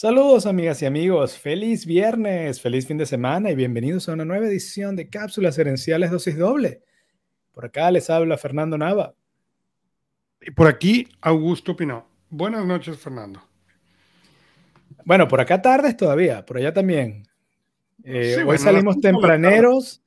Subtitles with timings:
[0.00, 4.46] Saludos amigas y amigos, feliz viernes, feliz fin de semana y bienvenidos a una nueva
[4.46, 6.84] edición de Cápsulas Herenciales Dosis Doble.
[7.50, 9.16] Por acá les habla Fernando Nava.
[10.40, 12.06] Y por aquí Augusto Pinó.
[12.30, 13.42] Buenas noches, Fernando.
[15.04, 17.26] Bueno, por acá tardes todavía, por allá también.
[18.04, 20.00] Eh, hoy salimos tempraneros.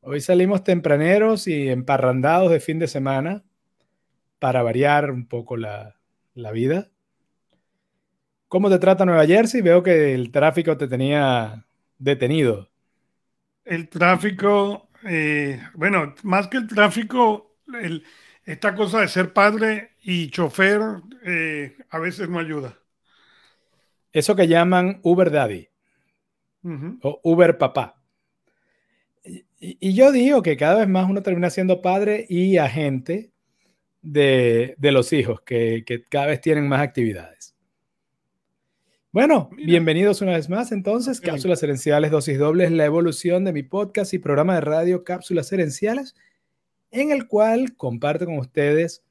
[0.00, 3.42] Hoy salimos tempraneros y emparrandados de fin de semana
[4.38, 5.96] para variar un poco la,
[6.34, 6.92] la vida.
[8.56, 9.60] ¿Cómo te trata Nueva Jersey?
[9.60, 11.66] Veo que el tráfico te tenía
[11.98, 12.70] detenido.
[13.66, 17.58] El tráfico, eh, bueno, más que el tráfico,
[18.46, 20.80] esta cosa de ser padre y chofer
[21.22, 22.78] eh, a veces no ayuda.
[24.10, 25.68] Eso que llaman Uber Daddy
[27.02, 28.00] o Uber Papá.
[29.60, 33.32] Y, yo digo que cada vez más uno termina siendo padre y agente
[34.00, 37.35] de, los hijos, que, que cada vez tienen más actividades.
[39.16, 41.22] Bueno, bienvenidos una vez más entonces.
[41.22, 46.14] Cápsulas Herenciales, dosis dobles, la evolución de mi podcast y programa de radio Cápsulas Herenciales,
[46.90, 49.04] en el cual comparto con ustedes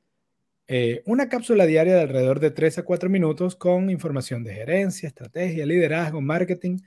[0.68, 5.08] eh, una cápsula diaria de alrededor de 3 a 4 minutos con información de gerencia,
[5.08, 6.78] estrategia, liderazgo, marketing,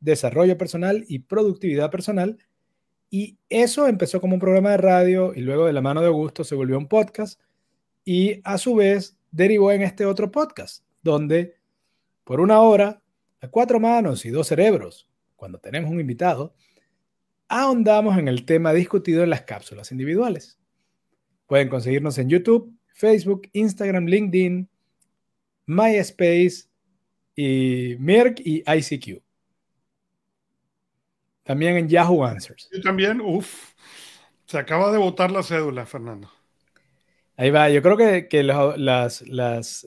[0.00, 2.38] desarrollo personal y productividad personal.
[3.10, 6.44] Y eso empezó como un programa de radio y luego de la mano de Augusto
[6.44, 7.38] se volvió un podcast
[8.06, 11.62] y a su vez derivó en este otro podcast donde
[12.24, 13.02] por una hora,
[13.40, 16.54] a cuatro manos y dos cerebros, cuando tenemos un invitado,
[17.48, 20.58] ahondamos en el tema discutido en las cápsulas individuales.
[21.46, 24.68] Pueden conseguirnos en YouTube, Facebook, Instagram, LinkedIn,
[25.66, 26.64] MySpace
[27.36, 29.22] y Merck y ICQ.
[31.42, 32.70] También en Yahoo Answers.
[32.72, 33.74] Y también, uff,
[34.46, 36.30] se acaba de votar la cédula, Fernando.
[37.36, 39.86] Ahí va, yo creo que, las, las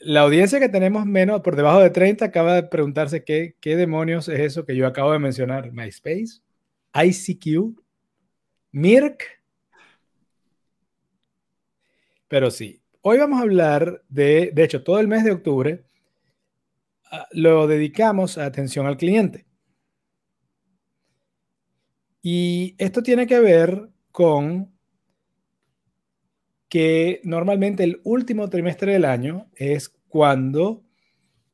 [0.00, 4.28] la audiencia que tenemos menos por debajo de 30 acaba de preguntarse qué, qué demonios
[4.28, 5.72] es eso que yo acabo de mencionar.
[5.72, 6.40] MySpace,
[6.94, 7.80] ICQ,
[8.72, 9.24] Mirk.
[12.28, 15.84] Pero sí, hoy vamos a hablar de, de hecho, todo el mes de octubre
[17.10, 19.46] ah, lo dedicamos a atención al cliente.
[22.22, 24.70] Y esto tiene que ver con
[26.70, 30.82] que normalmente el último trimestre del año es cuando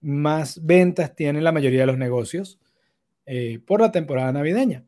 [0.00, 2.60] más ventas tienen la mayoría de los negocios
[3.24, 4.84] eh, por la temporada navideña.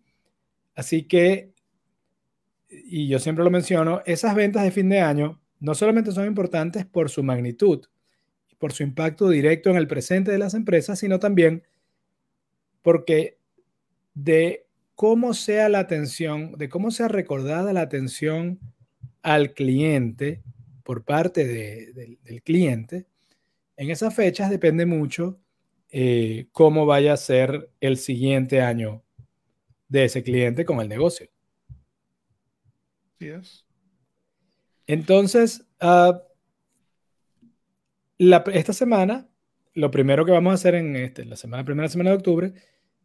[0.77, 1.53] Así que,
[2.69, 6.87] y yo siempre lo menciono, esas ventas de fin de año no solamente son importantes
[6.87, 7.89] por su magnitud
[8.59, 11.63] por su impacto directo en el presente de las empresas, sino también
[12.83, 13.39] porque
[14.15, 18.59] de cómo sea la atención, de cómo sea recordada la atención
[19.29, 20.43] al cliente
[20.83, 23.05] por parte del cliente,
[23.77, 25.39] en esas fechas depende mucho
[25.91, 29.03] eh, cómo vaya a ser el siguiente año
[29.87, 31.29] de ese cliente con el negocio.
[34.87, 36.23] Entonces, ah,
[38.19, 39.29] esta semana,
[39.75, 42.55] lo primero que vamos a hacer en este, la semana, primera semana de octubre,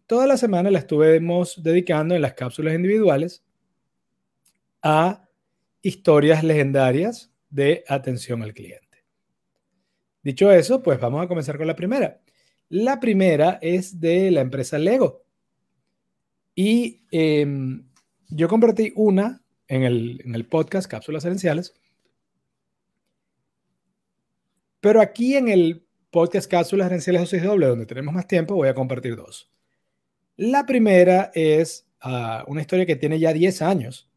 [0.07, 3.43] toda la semana la estuvimos dedicando en las cápsulas individuales
[4.81, 5.22] a
[5.83, 9.05] historias legendarias de atención al cliente.
[10.23, 12.21] Dicho eso, pues vamos a comenzar con la primera.
[12.69, 15.25] La primera es de la empresa Lego.
[16.55, 17.87] Y em,
[18.29, 21.73] yo compartí una en el, en el podcast Cápsulas Esenciales.
[24.79, 28.73] Pero aquí en el podcast Cápsulas Esenciales 6 doble, donde tenemos más tiempo, voy a
[28.73, 29.51] compartir dos.
[30.37, 34.12] La primera es ah, una historia que tiene ya 10 años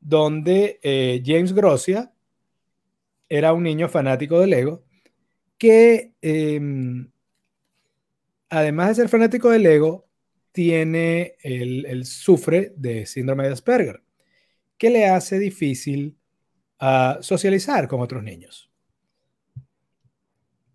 [0.00, 2.12] donde eh, James Grossia
[3.28, 4.82] era un niño fanático de Lego
[5.58, 7.10] que, em,
[8.48, 10.06] además de ser fanático de Lego,
[10.52, 14.02] tiene el, sufre de síndrome de Asperger,
[14.76, 16.16] que le hace difícil
[16.78, 18.70] a socializar con otros niños.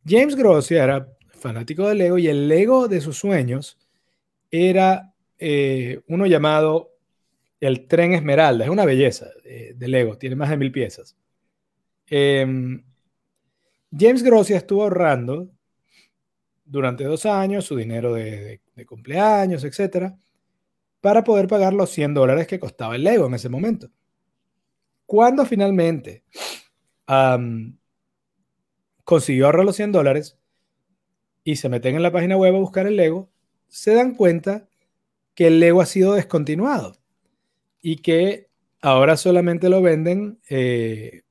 [0.07, 3.77] James Grossia era fanático de Lego y el Lego de sus sueños
[4.51, 6.94] era eh, uno llamado
[7.59, 8.65] el tren Esmeralda.
[8.65, 11.15] Es una belleza de, Lego, tiene más de mil piezas.
[12.07, 12.83] Em,
[13.97, 15.49] James Grossia estuvo ahorrando
[16.65, 20.17] durante dos años su dinero de, cumpleaños, etcétera,
[20.99, 23.89] para poder pagar los 100 dólares que costaba el Lego en ese momento.
[25.05, 26.23] Cuando finalmente
[29.03, 30.37] consiguió ahorrar los 100 dólares
[31.43, 33.29] y se meten en la página web a buscar el Lego,
[33.67, 34.67] se dan cuenta
[35.35, 36.97] que el Lego ha sido descontinuado
[37.87, 38.49] y que
[38.81, 41.21] ahora solamente lo venden, eh,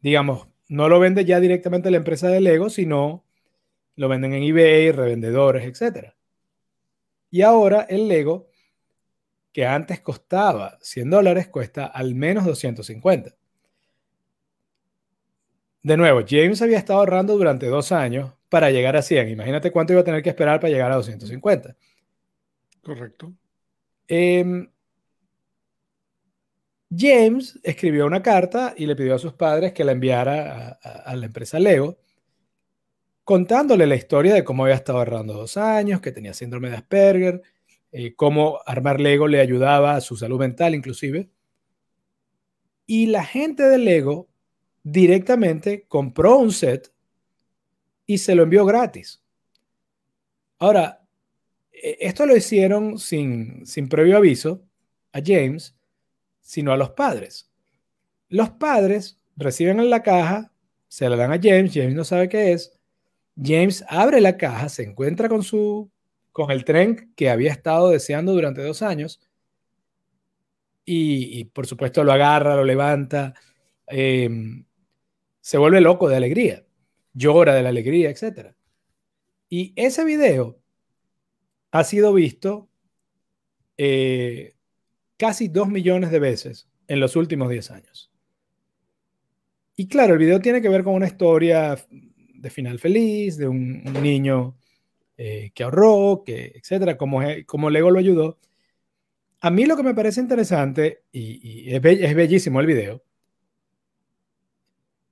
[0.00, 3.24] digamos, no lo vende ya directamente la empresa de Lego, sino
[3.96, 6.12] lo venden en eBay, revendedores, etc.
[7.32, 8.48] Y ahora el Lego,
[9.52, 13.34] que antes costaba 100 dólares, cuesta al menos 250.
[15.82, 19.30] De nuevo, James había estado ahorrando durante dos años para llegar a 100.
[19.30, 21.74] Imagínate cuánto iba a tener que esperar para llegar a 250.
[22.84, 23.32] Correcto.
[24.06, 24.68] Em,
[26.96, 31.26] James escribió una carta y le pidió a sus padres que la enviara a, la
[31.26, 31.98] empresa Lego,
[33.24, 37.42] contándole la historia de cómo había estado ahorrando dos años, que tenía síndrome de Asperger,
[37.92, 41.30] eh, cómo armar Lego le ayudaba a su salud mental inclusive.
[42.86, 44.28] Y la gente de Lego
[44.82, 46.90] directamente compró un set
[48.06, 49.22] y se lo envió gratis.
[50.58, 51.02] Ahora,
[51.70, 54.62] e, esto lo hicieron sin, sin previo aviso
[55.12, 55.77] a James
[56.48, 57.50] sino a los padres.
[58.30, 60.50] Los padres reciben en la caja,
[60.88, 62.72] se la dan a James, James no sabe qué es.
[63.36, 65.90] James abre la caja, se encuentra con su
[66.32, 69.20] con el tren que había estado deseando durante dos años
[70.86, 73.34] y, por supuesto lo agarra, lo levanta,
[73.86, 74.64] em,
[75.42, 76.64] se vuelve loco de alegría,
[77.12, 78.54] llora de la alegría, etc.
[79.50, 80.58] Y ese video
[81.72, 82.70] ha sido visto
[83.76, 84.54] eh,
[85.18, 88.10] casi 2 millones de veces en los últimos 10 años.
[89.76, 93.84] Y claro, el video tiene que ver con una historia de final feliz, de un,
[94.02, 94.56] niño
[95.16, 98.38] eh, que ahorró, que, etcétera, como, como Lego lo ayudó.
[99.40, 103.04] A mí lo que me parece interesante, y, es, es bellísimo el video,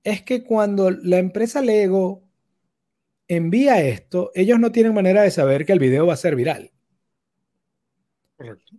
[0.02, 2.22] es que cuando la empresa Lego
[3.28, 6.72] envía esto, ellos no tienen manera de saber que el video va a ser viral.
[8.36, 8.76] Correcto.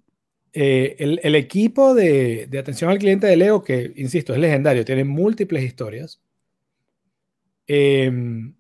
[0.54, 5.64] Eh, el, equipo de, atención al cliente de Lego, que insisto, es legendario, tiene múltiples
[5.64, 6.22] historias,
[7.68, 8.56] em,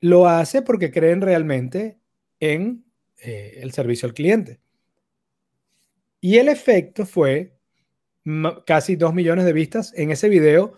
[0.00, 1.98] lo hace porque creen realmente
[2.40, 2.84] en
[3.18, 4.60] eh, el servicio al cliente.
[6.20, 7.56] Y el efecto fue
[8.66, 10.74] casi 2 millones de vistas en ese video,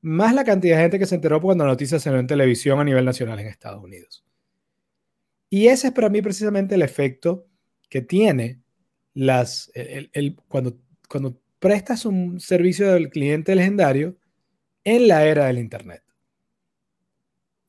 [0.00, 2.84] más la cantidad de gente que se enteró cuando la noticia salió en televisión a
[2.84, 4.24] nivel nacional en Estados Unidos.
[5.50, 7.46] Y ese es para mí precisamente el efecto
[7.88, 8.63] que tiene
[9.14, 10.78] las, el, cuando,
[11.08, 14.18] cuando prestas un servicio del cliente legendario
[14.84, 16.02] en la era del Internet.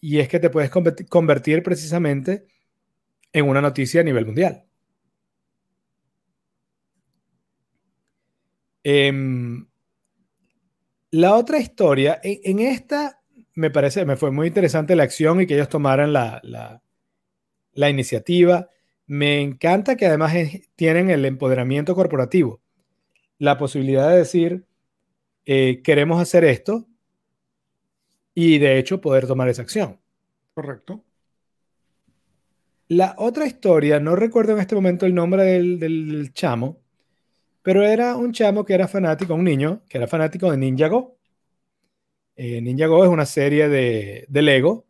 [0.01, 2.45] Y es que te puedes convertir precisamente
[3.31, 4.65] en una noticia a nivel mundial.
[8.83, 9.67] Em,
[11.11, 13.21] la otra historia, en, esta
[13.55, 16.83] me parece, me fue muy interesante la acción y que ellos tomaran la, la,
[17.73, 18.69] la iniciativa
[19.07, 20.33] me encanta que además
[20.75, 22.61] tienen el empoderamiento corporativo,
[23.37, 24.65] la posibilidad de decir,
[25.45, 26.87] eh, queremos hacer esto
[28.33, 29.99] y de hecho poder tomar esa acción.
[30.53, 31.03] Correcto.
[32.87, 36.81] La otra historia, no recuerdo en este momento el nombre del, chamo,
[37.63, 41.17] pero era un chamo que era fanático, un niño que era fanático de Ninjago.
[42.35, 44.85] Eh, Ninjago es una serie de, de Lego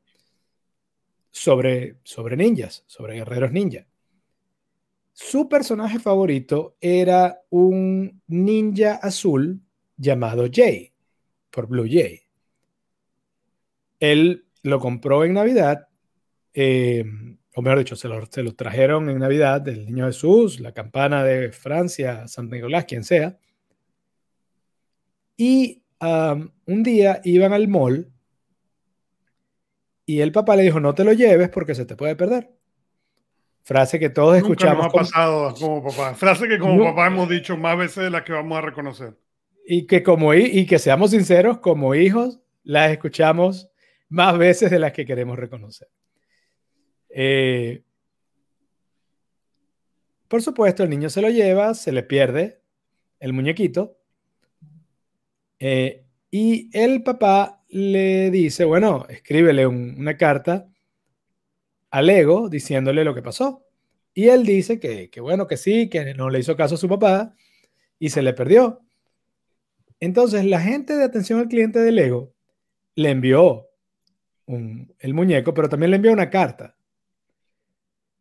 [1.31, 3.87] sobre, sobre ninjas, sobre guerreros ninja.
[5.17, 9.61] Su personaje favorito era un ninja azul
[9.95, 10.91] llamado Jay,
[11.49, 12.19] por Blue Jay.
[14.01, 15.87] Él lo compró en Navidad,
[16.53, 17.05] eh,
[17.55, 21.23] o mejor dicho, se lo, se lo, trajeron en Navidad del Niño Jesús, la campana
[21.23, 23.39] de Francia, San Nicolás, quien sea.
[25.37, 28.11] Y un día iban al mall
[30.05, 32.54] y el papá le dijo, no te lo lleves porque se te puede perder.
[33.65, 34.85] Frase que todos Nunca escuchamos.
[34.85, 36.13] Nos ha pasado como papá.
[36.13, 39.17] Frase que como papá hemos dicho más veces de las que vamos a reconocer.
[39.65, 43.71] Y que como y que seamos sinceros, como hijos, las escuchamos
[44.07, 45.87] más veces de las que queremos reconocer.
[47.09, 47.81] Eh,
[50.27, 52.61] por supuesto, el niño se lo lleva, se le pierde
[53.19, 53.97] el muñequito.
[55.57, 60.69] Eh, y el papá le dice, bueno, escríbele una carta
[61.95, 63.65] al ego diciéndole lo que pasó.
[64.13, 67.33] Y él dice que, bueno, que sí, que no le hizo caso a su papá
[67.97, 68.81] y se le perdió.
[70.01, 72.33] Entonces, la gente de atención al cliente del ego
[72.95, 73.69] le envió
[74.47, 76.75] el muñeco, pero también le envió una carta.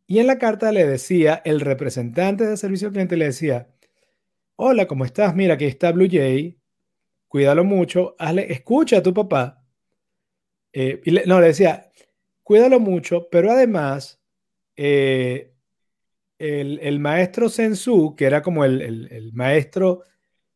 [0.07, 3.67] Y en la carta le decía, el representante de servicio al cliente le decía,
[4.55, 5.35] hola, ¿cómo estás?
[5.35, 6.57] Mira, aquí está Blue Jay,
[7.27, 9.65] cuídalo mucho, hazle, escucha a tu papá.
[10.71, 11.91] Eh, y no, le decía,
[12.45, 14.21] cuídalo mucho, pero además,
[14.77, 15.51] eh,
[16.37, 20.03] el, maestro Sensu, que era como el, maestro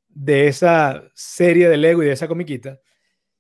[0.08, 2.80] de esa serie de Lego y de esa comiquita,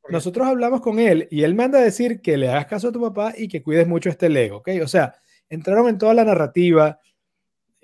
[0.09, 2.99] nosotros hablamos con él y él manda a decir que le hagas caso a tu
[2.99, 4.69] papá y que cuides mucho este Lego, ¿ok?
[4.81, 5.13] O sea,
[5.47, 6.99] entraron en toda la narrativa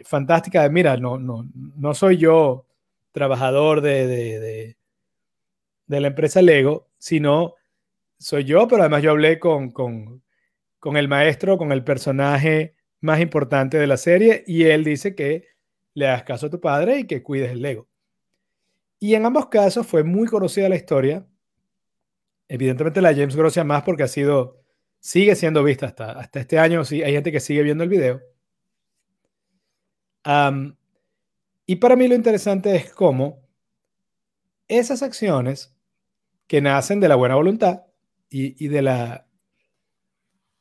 [0.03, 2.65] fantástica de, mira, no, no, no soy yo
[3.11, 4.77] trabajador de, de,
[5.85, 7.53] de, la empresa Lego, sino
[8.17, 10.24] soy yo, pero además yo hablé con, con,
[10.85, 15.47] con el maestro, con el personaje más importante de la serie y él dice que
[15.95, 17.87] le hagas caso a tu padre y que cuides el Lego.
[18.99, 21.25] Y en ambos casos fue muy conocida la historia.
[22.47, 24.61] Evidentemente la James Grossia más porque ha sido,
[24.99, 26.85] sigue siendo vista hasta, hasta este año.
[26.85, 28.21] Sí, hay gente que sigue viendo el video.
[31.65, 33.41] y para mí lo interesante es cómo
[34.67, 35.75] esas acciones
[36.45, 37.87] que nacen de la buena voluntad
[38.29, 39.24] y, de la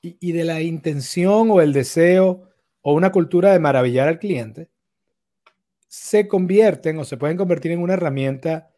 [0.05, 2.51] y, de la intención o el deseo
[2.83, 4.69] o una cultura de maravillar al cliente
[5.89, 8.71] se convierten o se pueden convertir en una herramienta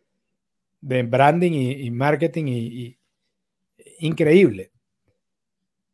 [0.80, 2.98] de branding y, marketing y,
[3.98, 4.70] increíble.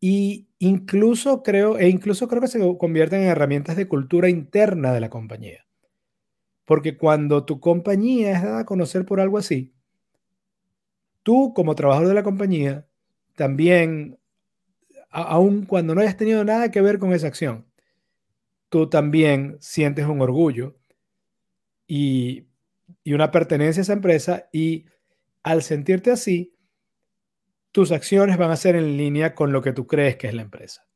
[0.01, 5.01] Y incluso creo, e incluso creo que se convierten en herramientas de cultura interna de
[5.01, 5.65] la compañía.
[6.65, 9.73] Porque cuando tu compañía es dada a conocer por algo así,
[11.23, 12.87] tú como trabajador de la compañía,
[13.37, 14.19] también,
[15.13, 17.67] aun cuando no hayas tenido nada que ver con esa acción,
[18.69, 20.77] tú también sientes un orgullo
[21.87, 22.49] y,
[23.05, 24.87] una pertenencia a esa empresa y
[25.43, 26.57] al sentirte así,
[27.73, 30.43] tus acciones van a ser en línea con lo que tú crees que es la
[30.43, 30.87] empresa.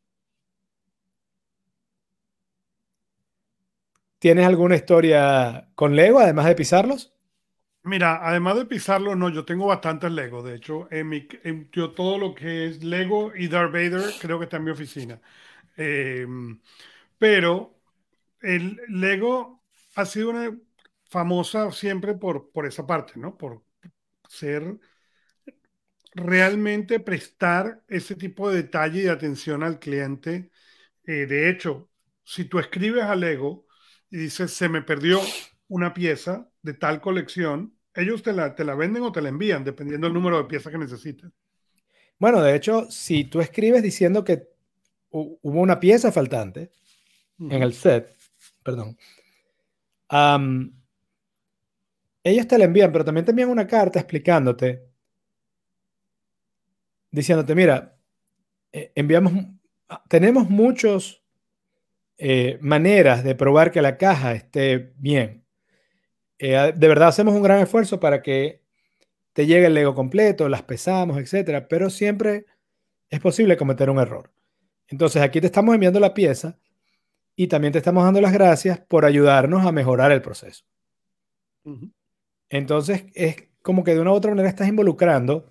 [4.18, 7.15] ¿Tienes alguna historia con Lego, además de pisarlos?
[7.87, 10.43] Mira, además de pisarlos, no, yo tengo bastantes Lego.
[10.43, 11.28] De hecho, en mi,
[11.71, 15.21] yo todo lo que es Lego y Darth Vader creo que está en mi oficina.
[15.76, 16.61] Em,
[17.19, 17.81] pero
[18.43, 19.64] el Lego
[19.97, 20.57] ha sido una,
[21.11, 23.37] famosa siempre por, por esa parte, ¿no?
[23.38, 23.64] Por
[24.28, 24.78] ser
[26.14, 30.50] realmente prestar ese tipo de detalle y de atención al cliente.
[31.05, 31.90] Eh, de hecho,
[32.25, 33.66] si tú escribes al Lego
[34.11, 35.21] y dices, se me perdió
[35.69, 39.65] una pieza de tal colección, ellos te la, te la venden o te la envían,
[39.65, 41.31] dependiendo del número de piezas que necesites.
[42.19, 44.49] Bueno, de hecho, si tú escribes diciendo que
[45.11, 46.73] hubo una pieza faltante
[47.38, 48.17] en el set,
[48.62, 48.97] perdón,
[52.23, 54.88] ellos te la envían, pero también te envían una carta explicándote,
[57.11, 57.99] diciéndote, mira,
[58.73, 59.33] eh, enviamos,
[60.09, 61.23] tenemos muchas
[62.19, 65.46] eh, maneras de probar que la caja esté bien.
[66.38, 68.62] Eh, de verdad hacemos un gran esfuerzo para que
[69.33, 72.47] te llegue el Lego completo, las pesamos, etcétera, pero siempre
[73.11, 74.33] es posible cometer un error.
[74.88, 76.59] Entonces aquí te estamos enviando la pieza
[77.37, 80.64] y también te estamos dando las gracias por ayudarnos a mejorar el proceso.
[82.49, 85.50] Entonces, es como que de una u otra manera estás involucrando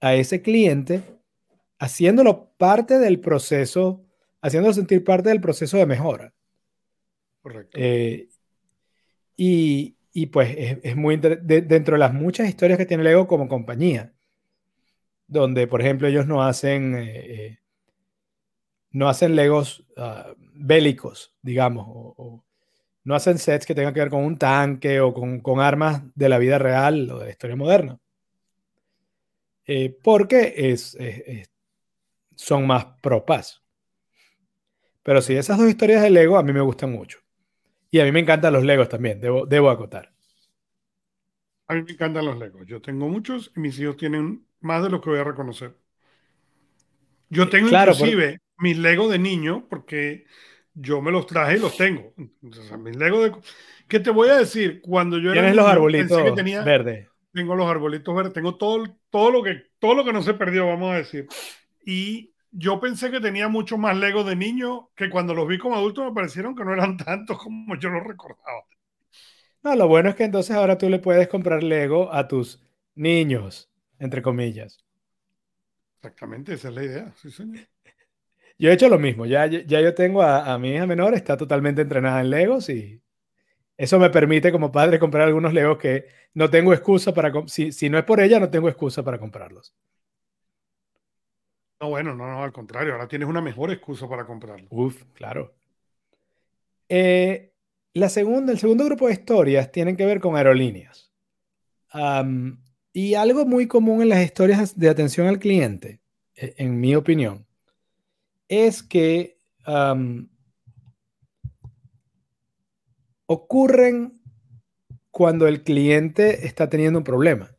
[0.00, 1.02] a ese cliente,
[1.78, 4.02] haciéndolo parte del proceso,
[4.40, 6.32] haciéndolo sentir parte del proceso de mejora.
[7.42, 7.78] Correcto.
[7.78, 8.28] Eh,
[9.36, 14.12] y, pues es, muy dentro de las muchas historias que tiene Lego como compañía,
[15.26, 17.58] donde, por ejemplo, ellos no hacen, eh, eh,
[18.90, 22.44] no hacen Legos ah, bélicos, digamos, o,
[23.04, 26.38] no hacen sets que tengan que ver con un tanque o con, armas de la
[26.38, 27.98] vida real o de la historia moderna.
[29.66, 30.98] Eh, porque es,
[32.34, 33.62] son más propas.
[35.02, 37.20] Pero sí, esas dos historias de Lego a mí me gustan mucho.
[37.90, 40.12] Y a mí me encantan los Legos también, debo, debo acotar.
[41.66, 42.66] A mí me encantan los Legos.
[42.66, 45.76] Yo tengo muchos y mis hijos tienen más de lo que voy a reconocer.
[47.28, 50.26] Yo tengo inclusive mis Legos de niño, porque
[50.74, 52.12] yo me los traje y los tengo.
[52.40, 53.32] mis Lego de...
[53.88, 54.80] ¿Qué te voy a decir?
[54.80, 56.22] Cuando yo Tienes los arbolitos
[56.64, 57.08] verdes.
[57.32, 60.66] Tengo los arbolitos verdes, tengo todo, todo, lo que, todo lo que no se perdió,
[60.66, 61.26] vamos a decir.
[61.84, 65.76] Y yo pensé que tenía mucho más Lego de niño, que cuando los vi como
[65.76, 68.64] adulto me parecieron que no eran tantos como yo los recordaba.
[69.62, 72.62] No, lo bueno es que entonces ahora tú le puedes comprar Lego a tus
[72.94, 74.84] niños, entre comillas.
[75.96, 77.66] Exactamente, esa es la idea, sí, señor.
[78.58, 81.80] Yo he hecho lo mismo, ya, ya yo tengo a, mi hija menor, está totalmente
[81.80, 83.00] entrenada en Legos y
[83.76, 87.88] eso me permite como padre comprar algunos Legos que no tengo excusa para, si, si
[87.88, 89.74] no es por ella, no tengo excusa para comprarlos.
[91.80, 94.68] No, bueno, no, no, al contrario, ahora tienes una mejor excusa para comprarlos.
[94.70, 95.54] Uf, claro.
[96.90, 97.54] Eh,
[97.94, 101.10] la segunda, el segundo grupo de historias tienen que ver con aerolíneas.
[102.92, 106.00] y algo muy común en las historias de atención al cliente,
[106.34, 107.46] e, en mi opinión,
[108.48, 109.38] es que
[113.26, 114.20] ocurren
[115.10, 117.56] cuando el cliente está teniendo un problema.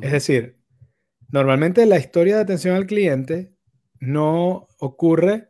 [0.00, 0.57] Es decir,
[1.30, 3.52] Normalmente la historia de atención al cliente
[4.00, 5.48] no ocurre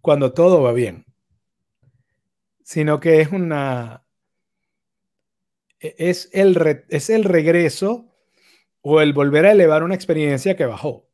[0.00, 1.06] cuando todo va bien,
[2.62, 4.04] sino que es una...
[5.80, 8.14] E, es el, es el regreso
[8.82, 11.08] o el volver a elevar una experiencia que bajó.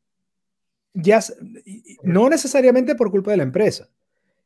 [0.93, 1.21] Ya,
[2.03, 3.89] no necesariamente por culpa de la empresa,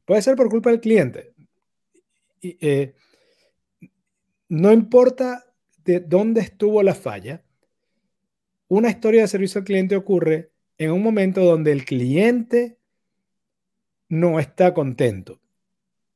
[0.06, 1.34] puede ser por culpa del cliente.
[2.42, 2.94] Eh,
[4.48, 5.44] no importa
[5.84, 7.45] de dónde estuvo la falla,
[8.68, 12.78] una historia de servicio al cliente ocurre en un momento donde el cliente
[14.10, 15.42] no está contento,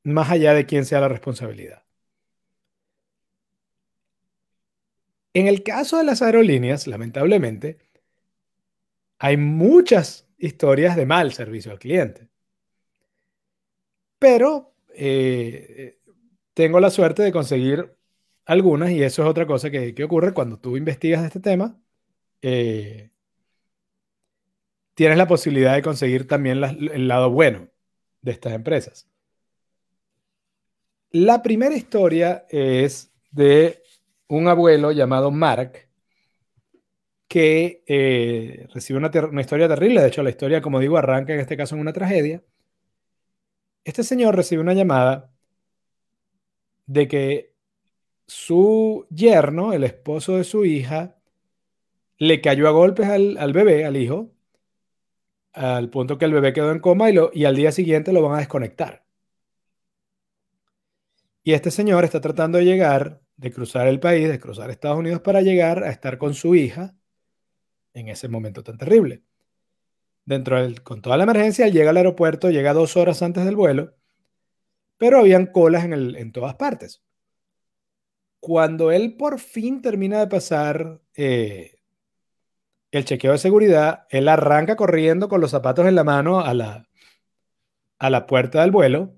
[0.04, 1.84] más allá de quién sea la responsabilidad.
[5.34, 7.78] En el caso de las aerolíneas, lamentablemente,
[9.20, 12.30] hay muchas historias de mal servicio al cliente.
[14.18, 16.00] Pero eh,
[16.54, 17.96] tengo la suerte de conseguir
[18.46, 21.80] algunas y eso es otra cosa que, ocurre cuando tú investigas este tema.
[22.42, 23.10] Eh,
[24.94, 27.70] tienes la posibilidad de conseguir también el lado bueno
[28.22, 29.10] de estas empresas.
[31.12, 33.82] La primera historia es de
[34.28, 35.90] un abuelo llamado Mark
[37.28, 40.02] que eh, recibe una, una, historia terrible.
[40.02, 42.44] De hecho, la historia, como digo, arranca en este caso en una tragedia.
[43.84, 45.32] Este señor recibe una llamada
[46.88, 47.54] de que
[48.28, 51.19] su yerno, el esposo de su hija,
[52.20, 54.32] le cayó a golpes al, bebé, al hijo,
[55.54, 58.22] al punto que el bebé quedó en coma y, lo, y al día siguiente lo
[58.22, 59.06] van a desconectar.
[61.44, 65.22] Y este señor está tratando de llegar, de cruzar el país, de cruzar Estados Unidos
[65.22, 66.96] para llegar a estar con su hija
[67.94, 69.24] en ese momento tan terrible.
[70.26, 73.56] Dentro del, con toda la emergencia, él llega al aeropuerto, llega dos horas antes del
[73.56, 73.96] vuelo,
[74.98, 77.02] pero habían colas en, el, en todas partes.
[78.42, 81.79] Cuando él por fin termina de pasar eh,
[82.92, 86.90] el chequeo de seguridad, él arranca corriendo con los zapatos en la mano a la,
[88.00, 89.16] a la puerta del vuelo.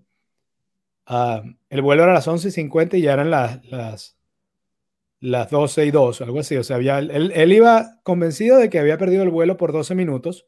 [1.05, 4.17] Ah, el vuelo era a las 11 y 50 y ya eran las, las,
[5.19, 6.57] las 12 y 2, algo así.
[6.57, 9.95] O sea, había, él, él, iba convencido de que había perdido el vuelo por 12
[9.95, 10.47] minutos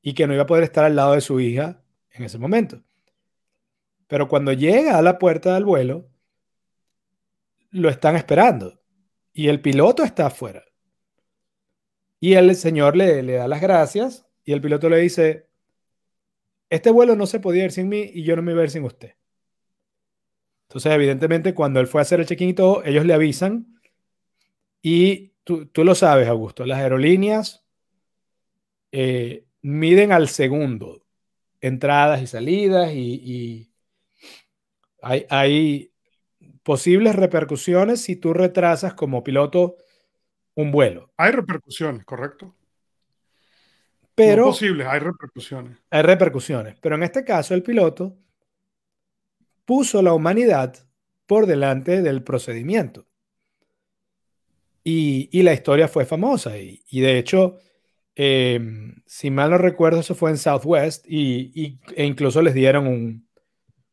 [0.00, 2.82] y que no iba a poder estar al lado de su hija en ese momento.
[4.06, 6.08] Pero cuando llega a la puerta del vuelo,
[7.70, 8.80] lo están esperando
[9.32, 10.62] y el piloto está afuera.
[12.22, 15.48] Y el señor le, le da las gracias y el piloto le dice,
[16.70, 18.70] este vuelo no se podía ir sin mí y yo no me iba a ir
[18.70, 19.16] sin usted.
[20.68, 23.76] Entonces, evidentemente, cuando él fue a hacer el check-in y todo, ellos le avisan
[24.80, 27.66] y tú, tú, lo sabes, Augusto, las aerolíneas
[28.92, 31.04] eh, miden al segundo
[31.60, 33.68] entradas y salidas y,
[35.00, 35.92] hay, hay,
[36.62, 39.76] posibles repercusiones si tú retrasas como piloto
[40.54, 41.12] un vuelo.
[41.16, 42.54] Hay repercusiones, correcto.
[44.14, 45.78] Pero, posibles, hay repercusiones.
[45.90, 48.16] Hay repercusiones, pero en este caso el piloto
[49.64, 50.76] puso la humanidad
[51.26, 53.06] por delante del procedimiento.
[54.84, 57.56] Y, la historia fue famosa y, de hecho,
[58.16, 63.28] em, si mal no recuerdo, eso fue en Southwest y, e incluso les dieron un,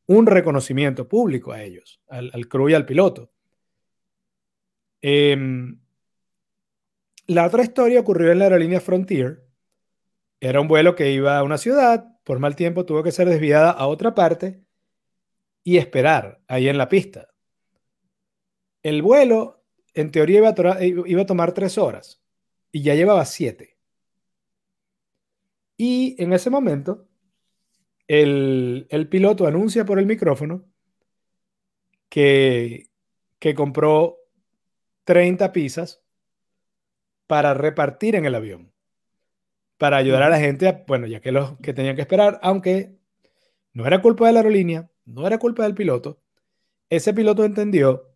[0.07, 3.31] un reconocimiento público a ellos, al, al crew y al piloto.
[5.01, 5.78] Em,
[7.29, 9.45] la otra historia ocurrió en la aerolínea Frontier.
[10.39, 13.69] Era un vuelo que iba a una ciudad, por mal tiempo tuvo que ser desviada
[13.69, 14.63] a otra parte
[15.63, 17.29] y esperar ahí en la pista.
[18.81, 19.63] El vuelo,
[19.93, 22.19] en teoría, iba a, tomar tres horas
[22.71, 23.77] y ya llevaba siete.
[25.77, 27.07] Y en ese momento,
[28.07, 30.65] el, piloto anuncia por el micrófono
[32.09, 32.89] que,
[33.37, 34.17] que compró
[35.03, 36.01] 30 pizzas
[37.29, 38.73] para repartir en el avión,
[39.77, 42.97] para ayudar a la gente, bueno, ya que los que tenían que esperar, aunque
[43.73, 46.19] no era culpa de la aerolínea, no era culpa del piloto,
[46.89, 48.15] ese piloto entendió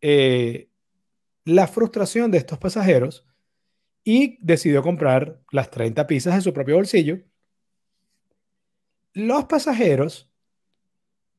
[0.00, 0.70] eh,
[1.44, 3.24] la frustración de estos pasajeros
[4.04, 7.20] y decidió comprar las 30 pizzas en su propio bolsillo
[9.14, 10.30] los pasajeros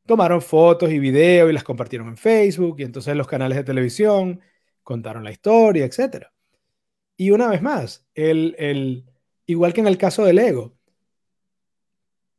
[0.06, 4.42] tomaron fotos y videos y las compartieron en Facebook y entonces los canales de televisión
[4.84, 6.28] contaron la historia, etc.
[7.20, 9.04] Y una vez más, el,
[9.46, 10.78] igual que en el caso del ego,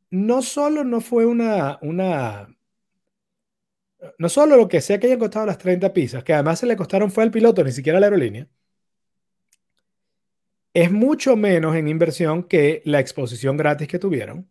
[0.09, 2.57] no solo no fue una, una,
[4.17, 6.75] no solo lo que sea que hayan costado las 30 pizzas, que además se le
[6.75, 8.47] costaron fue al piloto, ni siquiera a la aerolínea,
[10.73, 14.49] es mucho menos en inversión que la exposición gratis que tuvieron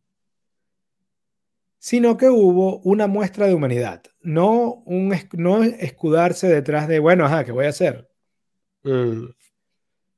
[1.81, 7.45] sino que hubo una muestra de humanidad, no, un, no escudarse detrás de, bueno, ajá,
[7.45, 8.09] ¿qué voy a hacer?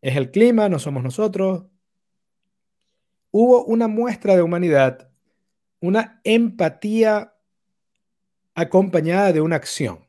[0.03, 1.65] Es el clima, no somos nosotros.
[3.31, 5.11] Hubo una muestra de humanidad,
[5.81, 7.35] una empatía
[8.55, 10.07] acompañada de una acción.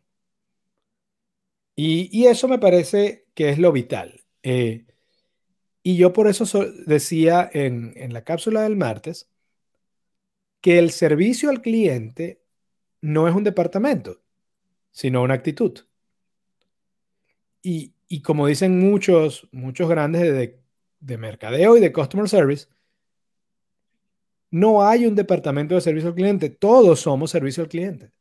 [1.75, 4.23] Y, eso me parece que es lo vital.
[4.43, 4.85] Eh,
[5.83, 6.45] y yo por eso
[6.85, 9.29] decía en, en la cápsula del martes
[10.61, 12.41] que el servicio al cliente
[13.01, 14.21] no es un departamento,
[14.91, 15.77] sino una actitud.
[17.61, 20.59] Y, como dicen muchos, muchos grandes de,
[20.99, 22.67] de, mercadeo y de customer service,
[24.51, 28.11] no hay un departamento de servicio al cliente, todos somos servicio al cliente.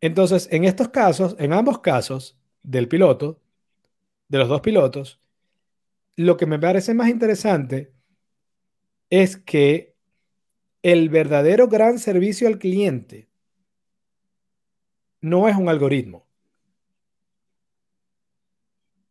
[0.00, 3.40] Entonces, en estos casos, en ambos casos del piloto,
[4.28, 5.20] de los dos pilotos,
[6.16, 7.92] lo que me parece más interesante
[9.10, 9.94] es que
[10.82, 13.28] el verdadero gran servicio al cliente
[15.20, 16.23] no es un algoritmo.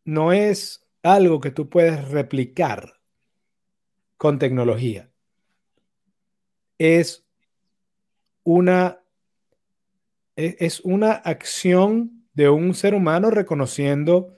[0.04, 3.00] No es algo que tú puedes replicar
[4.16, 5.10] con tecnología.
[6.78, 7.26] Es
[8.42, 9.02] una,
[10.36, 14.34] e, es una acción de un ser humano reconociendo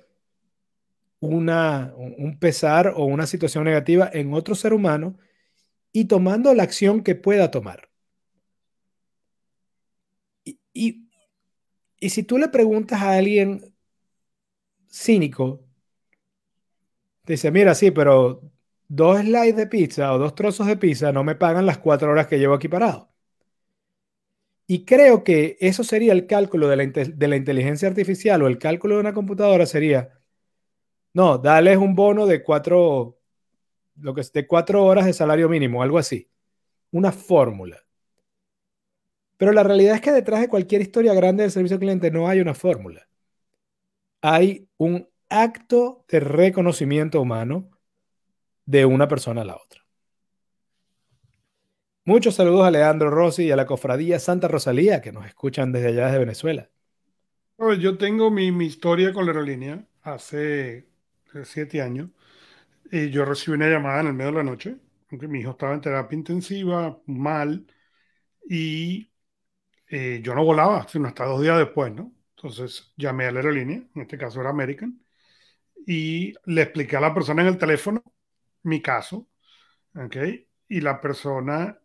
[1.20, 5.18] una, un pesar o una situación negativa en otro ser humano
[5.92, 7.88] y tomando la acción que pueda tomar.
[10.44, 11.08] Y,
[12.00, 13.75] y, si tú le preguntas a alguien
[14.96, 15.60] cínico,
[17.26, 18.42] dice, mira, sí, pero
[18.88, 22.26] dos slides de pizza o dos trozos de pizza no me pagan las cuatro horas
[22.26, 23.10] que llevo aquí parado.
[24.68, 28.58] Y creo que eso sería el cálculo de la, de la inteligencia artificial o el
[28.58, 30.18] cálculo de una computadora sería,
[31.14, 33.18] no, dales un bono de cuatro,
[34.00, 36.30] lo que de cuatro horas de salario mínimo, algo así.
[36.92, 37.78] Una fórmula.
[39.38, 42.28] Pero la realidad es que detrás de cualquier historia grande del servicio al cliente no
[42.28, 43.08] hay una fórmula.
[44.20, 47.70] Hay un acto de reconocimiento humano
[48.66, 49.84] de una persona a la otra.
[52.06, 55.88] Muchos saludos a Leandro Rossi y a la cofradía Santa Rosalía que nos escuchan desde
[55.88, 56.70] allá de Venezuela.
[57.80, 60.86] Yo tengo mi, mi historia con la aerolínea hace
[61.44, 62.10] siete años
[62.92, 64.78] y yo recibí una llamada en el medio de la noche,
[65.10, 67.66] aunque mi hijo estaba en terapia intensiva, mal,
[68.48, 69.10] y
[69.88, 72.12] eh, yo no volaba, sino hasta dos días después, ¿no?
[72.36, 75.00] Entonces llamé a la aerolínea, en este caso era American,
[75.86, 78.02] y le expliqué a la persona en el teléfono
[78.64, 79.28] mi caso,
[79.96, 80.16] ¿ok?
[80.68, 81.78] Y la persona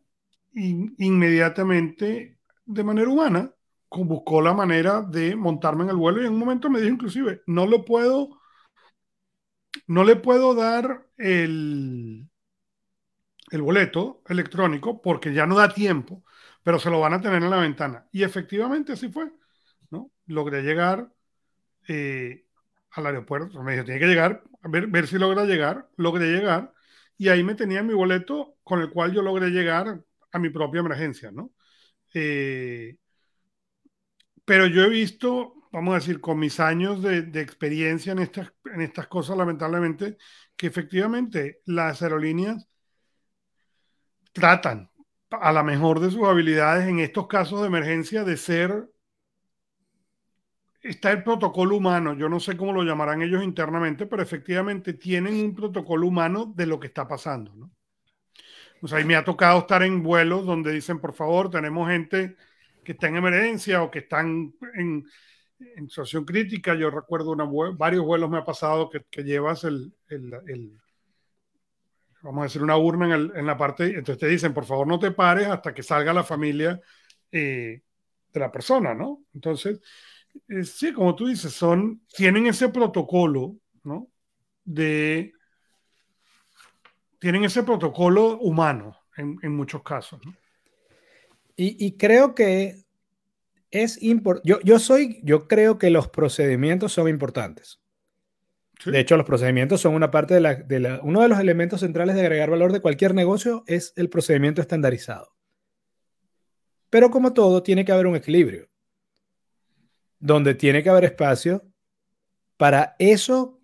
[0.53, 3.53] inmediatamente, de manera humana,
[3.91, 7.43] buscó la manera de montarme en el vuelo y en un momento me dijo inclusive,
[7.47, 8.39] no lo puedo
[9.87, 12.27] no le puedo dar el,
[13.51, 16.23] el boleto electrónico porque ya no da tiempo,
[16.63, 18.07] pero se lo van a tener en la ventana.
[18.11, 19.31] Y efectivamente así fue.
[20.31, 21.11] Logré llegar
[21.87, 22.45] eh,
[22.91, 26.73] al aeropuerto, me dijo, tiene que llegar, a ver, ver si logra llegar, logré llegar,
[27.17, 30.79] y ahí me tenía mi boleto con el cual yo logré llegar a mi propia
[30.79, 31.51] emergencia, ¿no?
[32.13, 32.97] Eh,
[34.45, 38.81] pero yo he visto vamos a decir, con mis años de, experiencia en estas, en
[38.81, 40.17] estas cosas, lamentablemente,
[40.55, 42.67] que efectivamente las aerolíneas
[44.33, 44.89] tratan
[45.29, 48.89] a la mejor de sus habilidades en estos casos de emergencia de ser
[50.81, 55.35] está el protocolo humano, yo no sé cómo lo llamarán ellos internamente, pero efectivamente tienen
[55.35, 57.71] un protocolo humano de lo que está pasando, ¿no?
[58.81, 62.35] O sea, y me ha tocado estar en vuelos donde dicen, por favor, tenemos gente
[62.83, 65.05] que está en emergencia o que están en,
[65.87, 70.81] situación crítica, yo recuerdo una, varios vuelos me ha pasado que, llevas el, el, el,
[72.23, 74.97] vamos a decir, una urna en, en, la parte, entonces te dicen, por favor no
[74.97, 76.81] te pares hasta que salga la familia
[77.31, 77.81] eh,
[78.33, 79.23] de la persona, ¿no?
[79.35, 79.79] Entonces,
[80.47, 84.07] eh, sí, como tú dices, son, tienen ese protocolo, ¿no?
[84.63, 85.33] De,
[87.19, 90.33] tienen ese protocolo humano en, en muchos casos, ¿no?
[91.55, 92.83] Y, y creo que
[93.69, 94.49] es importante.
[94.49, 97.79] Yo, yo, soy, yo creo que los procedimientos son importantes.
[98.85, 101.81] De hecho, los procedimientos son una parte de la, de la, uno de los elementos
[101.81, 105.35] centrales de agregar valor de cualquier negocio es el procedimiento estandarizado.
[106.89, 108.70] Pero como todo, tiene que haber un equilibrio,
[110.21, 111.65] donde tiene que haber espacio
[112.55, 113.59] para eso,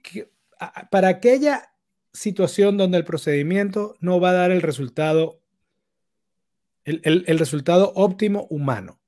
[0.92, 1.72] para aquella
[2.12, 5.40] situación donde el procedimiento no va a dar el resultado,
[6.84, 9.00] el, el, resultado óptimo humano.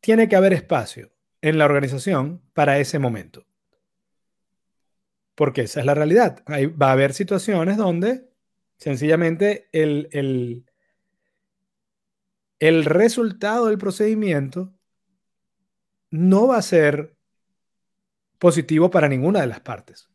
[0.00, 3.46] tiene que haber espacio en la organización para ese momento.
[5.34, 6.42] Porque esa es la realidad.
[6.48, 8.28] va a haber situaciones donde
[8.78, 10.64] sencillamente el, el,
[12.58, 14.72] el resultado del procedimiento
[16.10, 17.16] no va a ser
[18.38, 20.08] positivo para ninguna de las partes.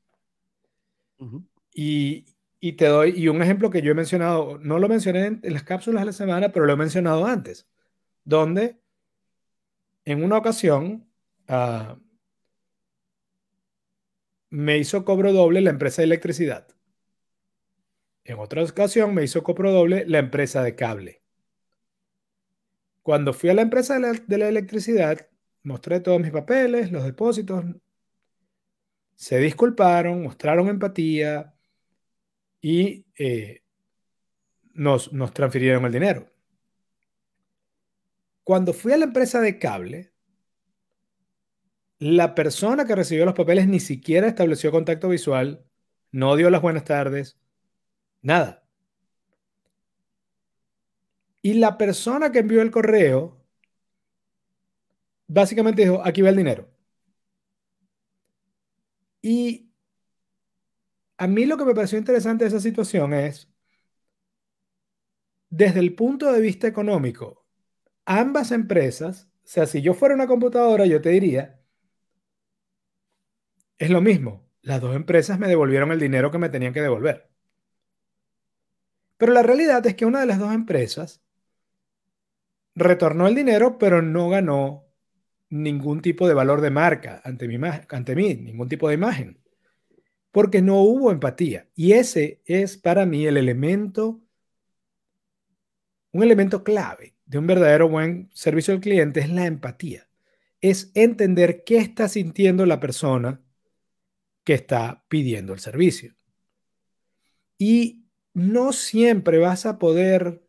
[1.73, 2.25] y,
[2.59, 5.63] y, te doy, y un ejemplo que yo he mencionado, no lo mencioné en, las
[5.63, 7.69] cápsulas de la semana, pero lo he mencionado antes,
[8.23, 8.79] donde
[10.05, 11.07] en una ocasión
[11.49, 11.95] uh,
[14.49, 16.67] me hizo cobro doble la empresa de electricidad.
[18.25, 21.22] En otra ocasión me hizo cobro doble la empresa de cable.
[23.03, 25.29] Cuando fui a la empresa de la, electricidad,
[25.61, 27.65] mostré todos mis papeles, los depósitos,
[29.13, 31.53] se disculparon, mostraron empatía
[32.61, 33.61] y eh,
[34.73, 36.31] nos, nos transfirieron el dinero.
[38.43, 40.13] Cuando fui a la empresa de cable,
[41.99, 45.65] la persona que recibió los papeles ni siquiera estableció contacto visual,
[46.11, 47.37] no dio las buenas tardes,
[48.21, 48.62] nada.
[51.43, 53.37] Y la persona que envió el correo
[55.27, 56.69] básicamente dijo, aquí va el dinero.
[59.23, 59.69] Y
[61.17, 63.49] a mí lo que me pareció interesante de esa situación es,
[65.49, 67.45] desde el punto de vista económico,
[68.05, 71.61] ambas empresas, o sea, si yo fuera una computadora, yo te diría,
[73.77, 77.29] es lo mismo, las dos empresas me devolvieron el dinero que me tenían que devolver.
[79.17, 81.22] Pero la realidad es que una de las dos empresas
[82.75, 84.85] retornó el dinero, pero no ganó
[85.49, 87.57] ningún tipo de valor de marca ante, mi,
[87.89, 89.39] ante mí, ningún tipo de imagen,
[90.31, 91.69] porque no hubo empatía.
[91.75, 94.21] Y ese es para mí el elemento,
[96.11, 100.07] un elemento clave de un verdadero buen servicio al cliente, es la empatía.
[100.61, 103.41] Es entender qué está sintiendo la persona
[104.43, 106.15] que está pidiendo el servicio.
[107.57, 110.43] Y no siempre vas a poder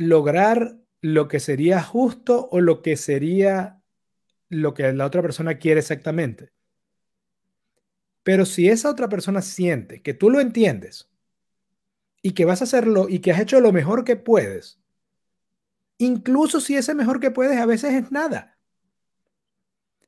[0.00, 3.82] lograr lo que sería justo o lo que sería
[4.48, 6.54] lo que la otra persona quiere exactamente.
[8.22, 11.10] Pero si esa otra persona siente que tú lo entiendes
[12.22, 14.80] y que vas a hacerlo y que has hecho lo mejor que puedes,
[15.98, 18.58] incluso si ese mejor que puedes a veces es nada,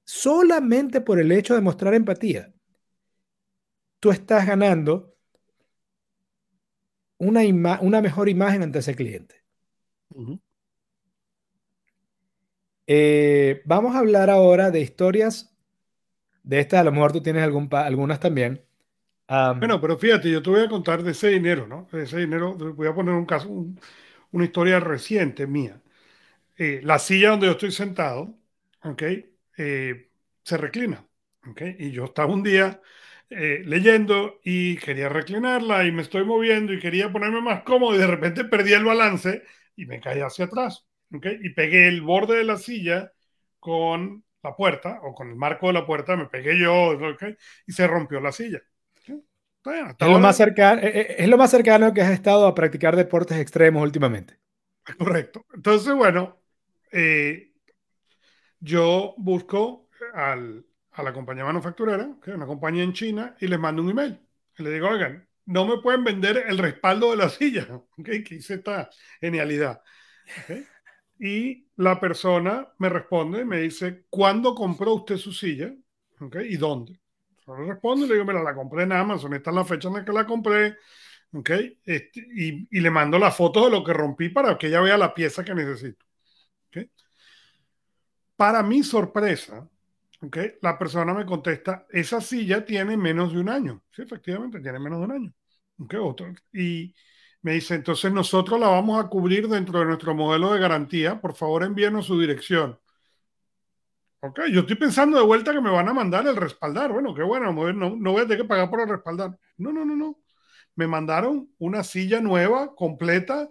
[0.04, 2.50] solamente por el hecho de mostrar empatía,
[4.00, 5.14] tú estás ganando
[7.18, 7.42] una,
[7.82, 9.41] una mejor imagen ante ese cliente.
[12.86, 15.54] Eh, vamos a hablar ahora de historias
[16.42, 18.64] de estas, a lo mejor tú tienes algún, algunas también.
[19.60, 21.88] bueno, pero fíjate, yo te voy a contar de ese dinero, ¿no?
[21.92, 23.48] De ese dinero, voy a poner un caso,
[24.32, 25.82] una historia reciente mía.
[26.56, 28.38] Eh, la silla donde yo estoy sentado,
[28.84, 29.02] ¿ok?
[29.58, 30.10] Eh,
[30.44, 31.06] se reclina.
[31.50, 31.76] ¿okay?
[31.78, 32.80] Y yo estaba un día
[33.30, 37.98] eh, leyendo y quería reclinarla y me estoy moviendo y quería ponerme más cómodo y
[37.98, 39.44] de repente perdí el balance
[39.76, 40.86] y me caí hacia atrás.
[41.12, 41.38] ¿okay?
[41.42, 43.12] Y pegué el borde de la silla
[43.58, 46.98] con la puerta o con el marco de la puerta, me pegué yo
[47.66, 48.60] y se rompió la silla.
[49.06, 52.96] es, lo más cercano, eh, eh, es lo más cercano que has estado a practicar
[52.96, 54.38] deportes extremos últimamente.
[54.98, 55.46] Correcto.
[55.54, 56.42] Entonces, bueno,
[58.58, 63.58] yo busco al, a la compañía manufacturera, que es una compañía en China, y les
[63.58, 64.20] mando un email.
[64.58, 68.22] Y le digo, oigan, no me pueden vender el respaldo de la silla, ¿okay?
[68.22, 69.82] que hice esta genialidad.
[71.18, 75.72] Y la persona me responde me dice, ¿cuándo compró usted su silla?
[76.44, 77.00] ¿Y dónde?
[77.46, 79.88] Yo le respondo y le digo, mira, la compré en Amazon, esta es la fecha
[79.88, 80.76] en la que la compré,
[81.32, 81.80] ¿okay?
[81.84, 84.96] Este, y, y, le mando la foto de lo que rompí para que ella vea
[84.96, 86.04] la pieza que necesito.
[88.36, 89.68] Para mi sorpresa,
[90.24, 90.52] Okay.
[90.62, 93.82] La persona me contesta, esa silla tiene menos de un año.
[93.90, 95.32] Sí, efectivamente, tiene menos de un año.
[95.78, 96.32] Okay, otro.
[96.52, 96.94] Y
[97.42, 101.20] me dice, entonces nosotros la vamos a cubrir dentro de nuestro modelo de garantía.
[101.20, 102.78] Por favor, envíenos su dirección.
[104.20, 106.92] Ok, yo estoy pensando de vuelta que me van a mandar el respaldar.
[106.92, 109.36] Bueno, qué bueno, no, no voy a tener que pagar por el respaldar.
[109.56, 110.18] No, no, no, no.
[110.76, 113.48] Me mandaron una silla nueva, completa,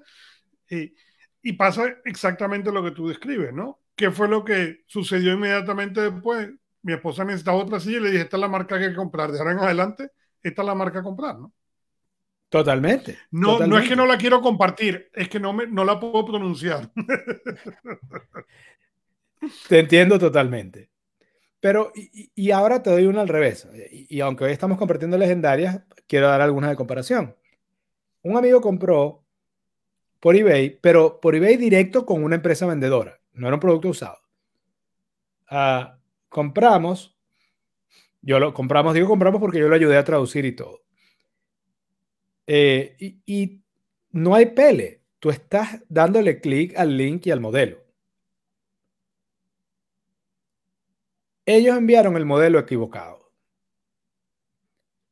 [0.70, 0.94] y,
[1.42, 3.82] y pasa exactamente lo que tú describes, ¿no?
[3.96, 6.52] ¿Qué fue lo que sucedió inmediatamente después?
[6.84, 8.96] Mi esposa necesitaba otra silla y le dije, esta es la marca que hay que
[8.96, 9.32] comprar.
[9.32, 11.54] De ahora en adelante, esta es la marca a comprar, ¿no?
[12.50, 13.18] Totalmente.
[13.32, 16.26] No, no es que no la quiero compartir, es que no, me, no la puedo
[16.26, 16.92] pronunciar.
[19.70, 20.90] te entiendo totalmente.
[21.62, 23.70] Pero, y, ahora te doy una al revés.
[23.90, 27.38] Y, y, aunque hoy estamos compartiendo legendarias, quiero dar algunas de comparación.
[28.24, 29.24] Un amigo compró
[30.20, 33.22] por eBay, pero por eBay directo con una empresa vendedora.
[33.32, 34.18] No era un producto usado.
[35.48, 36.01] Ah,
[36.32, 37.16] compramos,
[38.22, 40.82] yo lo compramos, digo compramos porque yo lo ayudé a traducir y todo.
[42.48, 43.62] Eh, y,
[44.12, 47.78] no hay pele, tú estás dándole clic al link y al modelo.
[51.46, 53.32] Ellos enviaron el modelo equivocado.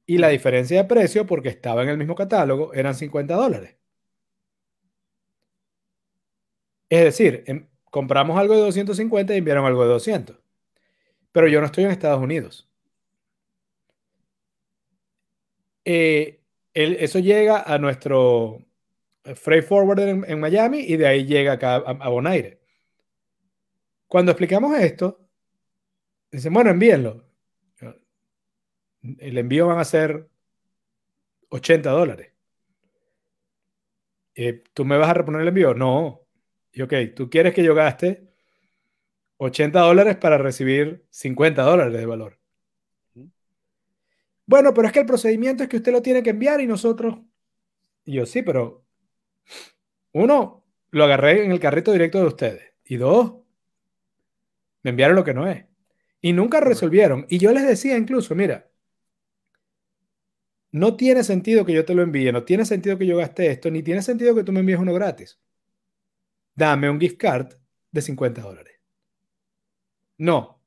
[0.06, 3.78] Y la diferencia de precio, porque estaba en el mismo catálogo, eran 50 dólares.
[6.90, 10.38] Es decir, em, compramos algo de 250 y enviaron algo de 200.
[11.32, 12.70] Pero yo no estoy en Estados Unidos.
[15.86, 16.42] Eh,
[16.74, 18.64] eso llega a nuestro
[19.36, 22.62] freight forwarder en, Miami y de ahí llega acá a, Bonaire.
[24.08, 25.30] Cuando explicamos esto,
[26.32, 27.26] dicen, bueno, envíenlo.
[29.02, 30.28] El envío van a ser
[31.50, 32.34] 80 dólares.
[34.36, 35.74] Eh, ¿Tú me vas a reponer el envío?
[35.74, 36.28] No.
[36.72, 38.29] Y ok, tú quieres que yo gaste
[39.40, 42.38] 80 dólares para recibir 50 dólares de valor.
[44.46, 47.20] Bueno, pero es que el procedimiento es que usted lo tiene que enviar y nosotros.
[48.04, 48.86] Y yo, sí, pero
[50.12, 52.74] uno, lo agarré en el carrito directo de ustedes.
[52.84, 53.36] Y dos,
[54.84, 55.66] me enviaron lo que no es.
[56.20, 57.26] Y nunca resolvieron.
[57.30, 58.70] Y yo les decía incluso, mira,
[60.72, 63.72] no tiene sentido que yo te lo envíe, no tiene sentido que yo gaste esto,
[63.72, 65.40] ni tiene sentido que tú me envíes uno gratis.
[66.56, 67.54] Dame un gift card
[67.92, 68.79] de 50 dólares.
[70.20, 70.62] No,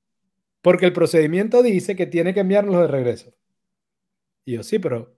[0.62, 3.33] porque el procedimiento dice que tiene que enviárnoslo de regreso.
[4.45, 5.15] Y yo, sí, pero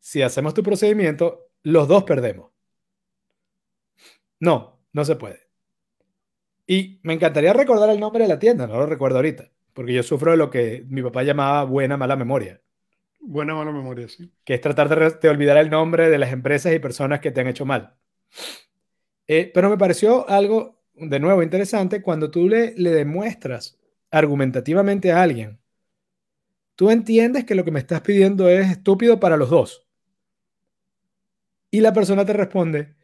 [0.00, 2.50] si hacemos tu procedimiento, los dos perdemos.
[4.40, 5.40] No, no se puede.
[6.66, 10.02] Y me encantaría recordar el nombre de la tienda, no lo recuerdo ahorita, porque yo
[10.02, 12.60] sufro de lo que mi papá llamaba buena mala memoria.
[13.20, 14.32] Buena mala memoria, sí.
[14.44, 17.48] Que es tratar de, olvidar el nombre de las empresas y personas que te han
[17.48, 17.96] hecho mal.
[19.26, 23.78] Eh, pero me pareció algo, de nuevo, interesante cuando tú le, demuestras
[24.10, 25.60] argumentativamente a alguien
[26.80, 29.86] tú entiendes que lo que me estás pidiendo es estúpido para los dos.
[31.70, 32.96] Y la persona te responde,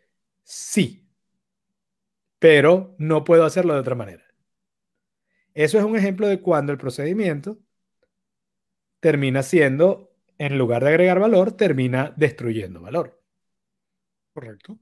[0.43, 1.07] sí,
[2.39, 4.25] pero no puedo hacerlo de otra manera.
[5.53, 7.59] Eso es un ejemplo de cuando el procedimiento
[9.01, 13.23] termina siendo, en lugar de agregar valor, termina destruyendo valor.
[14.33, 14.79] Correcto.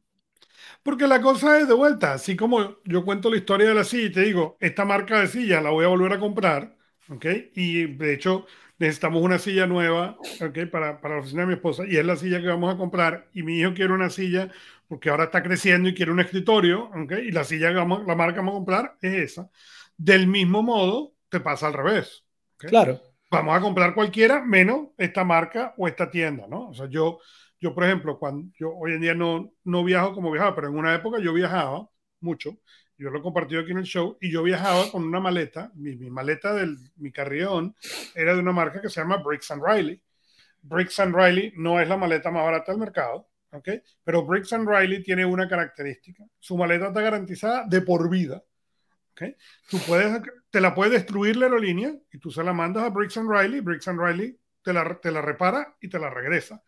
[0.84, 4.06] Porque la cosa es de vuelta, así como yo cuento la historia de la silla
[4.06, 6.76] y te digo, esta marca de silla la voy a volver a comprar,
[7.08, 7.24] ¿ok?
[7.54, 8.46] Y de hecho,
[8.78, 12.16] necesitamos una silla nueva okay, para, para la oficina de mi esposa y es la
[12.16, 14.50] silla que vamos a comprar y mi hijo quiere una silla
[14.86, 18.14] porque ahora está creciendo y quiere un escritorio okay, y la silla que vamos, la
[18.14, 19.48] marca que vamos a comprar es esa.
[19.96, 22.26] Del mismo modo, te pasa al revés.
[22.58, 23.00] Claro.
[23.30, 26.68] Vamos a comprar cualquiera menos esta marca o esta tienda, ¿no?
[26.68, 27.20] O sea, yo,
[27.64, 30.76] yo por ejemplo, cuando yo hoy en día no, no viajo como viajaba, pero en
[30.76, 31.88] una época yo viajaba
[32.20, 32.58] mucho
[32.96, 35.96] yo lo he compartido aquí en el show, y yo viajaba con una maleta, mi,
[36.10, 37.74] maleta del mi carrión
[38.14, 40.00] era de una marca que se llama Briggs and Riley.
[40.62, 43.68] Briggs and Riley no es la maleta más barata del mercado, ¿ok?
[44.02, 48.42] Pero Briggs and Riley tiene una característica, su maleta está garantizada de por vida,
[49.12, 49.22] ¿ok?
[49.68, 53.16] Tú puedes, te la puede destruir la aerolínea y tú se la mandas a Briggs
[53.16, 56.62] and Riley, Briggs and Riley te la, te la repara y te la regresa,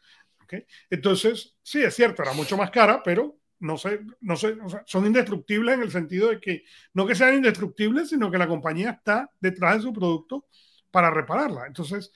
[0.47, 0.55] ¿ok?
[0.91, 4.57] Entonces, sí, es cierto, era mucho más cara, pero no sé, no sé,
[4.87, 8.91] son indestructibles en el sentido de que no que sean indestructibles, sino que la compañía
[8.91, 10.47] está detrás de su producto
[10.91, 11.67] para repararla.
[11.67, 12.13] Entonces,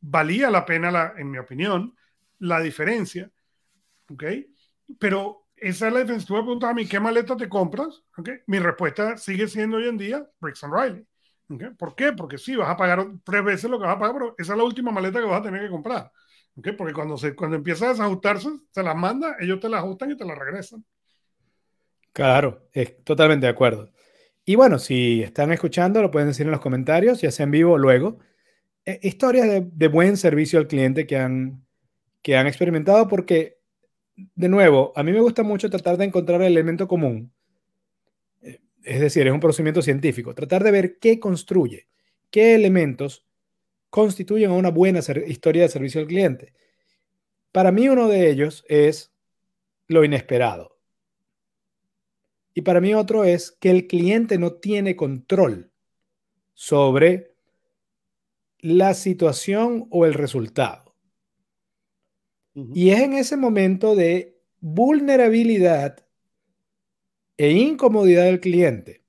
[0.00, 1.94] valía la pena, la, en mi opinión,
[2.38, 3.30] la diferencia.
[4.10, 4.24] ¿Ok?
[4.98, 6.28] Pero esa es la diferencia.
[6.28, 8.02] Tú me preguntas a mí, ¿qué maleta te compras?
[8.16, 8.30] ¿Ok?
[8.46, 11.06] Mi respuesta sigue siendo hoy en día Briggs Riley.
[11.48, 11.70] ¿Okay?
[11.70, 12.12] ¿Por qué?
[12.12, 14.58] Porque sí, vas a pagar tres veces lo que vas a pagar, pero esa es
[14.58, 16.10] la última maleta que vas a tener que comprar.
[16.62, 20.16] Porque cuando, se, cuando empieza a desajustarse, se las manda, ellos te las ajustan y
[20.16, 20.84] te las regresan.
[22.12, 23.90] Claro, es totalmente de acuerdo.
[24.42, 27.72] Y bueno, si están escuchando, lo pueden decir en los comentarios, ya sea en vivo
[27.72, 28.20] o luego.
[28.86, 31.66] Eh, historias de, buen servicio al cliente que han,
[32.22, 33.58] que han experimentado, porque,
[34.14, 37.32] de nuevo, a mí me gusta mucho tratar de encontrar el elemento común.
[38.40, 40.34] Eh, es decir, es un procedimiento científico.
[40.34, 41.88] Tratar de ver qué construye,
[42.30, 43.25] qué elementos
[43.90, 46.52] constituyen una buena historia de servicio al cliente.
[47.52, 49.12] Para mí uno de ellos es
[49.88, 50.78] lo inesperado.
[52.54, 55.70] Y para mí otro es que el cliente no tiene control
[56.54, 57.34] sobre
[58.58, 60.94] la situación o el resultado.
[62.54, 66.06] Y es en ese momento de vulnerabilidad
[67.36, 69.05] e incomodidad del cliente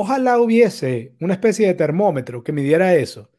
[0.00, 3.30] ojalá hubiese una especie de termómetro que midiera eso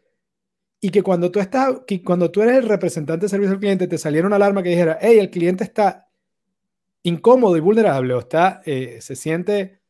[0.81, 3.87] y que cuando tú estás, que cuando tú eres el representante de servicio al cliente
[3.87, 6.09] te saliera una alarma que dijera, hey, el cliente está
[7.03, 9.81] incómodo y vulnerable o está, eh, se siente,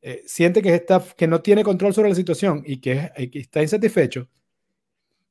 [0.00, 3.40] eh, siente que, está, que no tiene control sobre la situación y que, y que
[3.40, 4.28] está insatisfecho,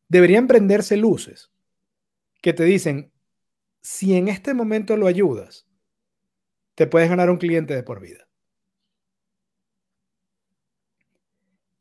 [0.08, 1.52] deberían prenderse luces
[2.42, 3.12] que te dicen,
[3.82, 5.68] si en este momento lo ayudas,
[6.76, 8.28] te puedes ganar un cliente de por vida.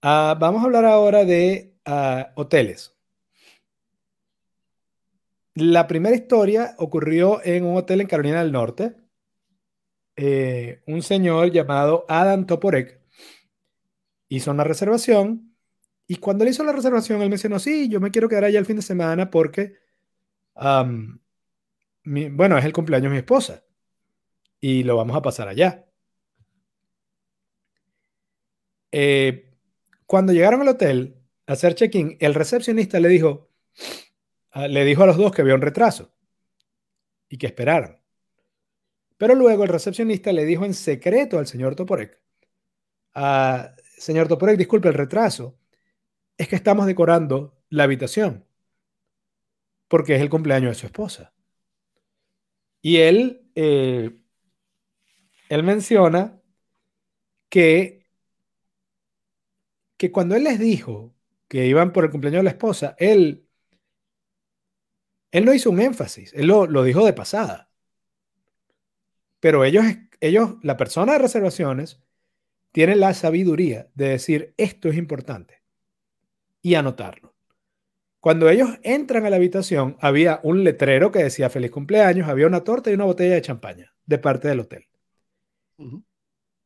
[0.03, 2.93] Ah, vamos a hablar ahora de ah, hoteles.
[5.55, 8.97] La primera historia ocurrió en un hotel en Carolina del Norte.
[10.17, 13.01] Eh, un señor llamado Adam Toporek
[14.29, 15.55] hizo una reservación
[16.07, 18.67] y cuando le hizo la reservación él mencionó, sí, yo me quiero quedar allá el
[18.67, 19.79] fin de semana porque,
[22.05, 23.63] bueno, es el cumpleaños de mi esposa
[24.61, 25.87] y lo vamos a pasar allá.
[28.91, 29.52] Eh,
[30.13, 33.49] cuando llegaron al hotel a hacer check-in, el recepcionista le dijo,
[34.51, 36.15] ah, le dijo a los dos que había un retraso
[37.31, 37.99] y que esperaran.
[39.17, 42.21] Pero luego el recepcionista le dijo en secreto al señor Toporek,
[43.15, 45.59] ah, señor Toporek, disculpe el retraso,
[46.37, 48.45] es que estamos decorando la habitación
[49.89, 51.33] porque es el cumpleaños de su esposa.
[52.83, 54.11] Y él, eh,
[55.49, 56.39] él menciona
[57.49, 58.02] que,
[60.03, 61.15] que cuando él les dijo
[61.47, 63.47] que iban por el cumpleaños de la esposa, él,
[65.31, 67.71] él no hizo un énfasis, él lo, lo dijo de pasada.
[69.39, 69.85] Pero ellos,
[70.19, 72.03] ellos, la persona de reservaciones,
[72.73, 75.63] tiene la sabiduría de decir esto es importante
[76.63, 77.37] y anotarlo.
[78.19, 82.65] Cuando ellos entran a la habitación, había un letrero que decía feliz cumpleaños, había una
[82.65, 84.89] torta y una botella de champaña de parte del hotel.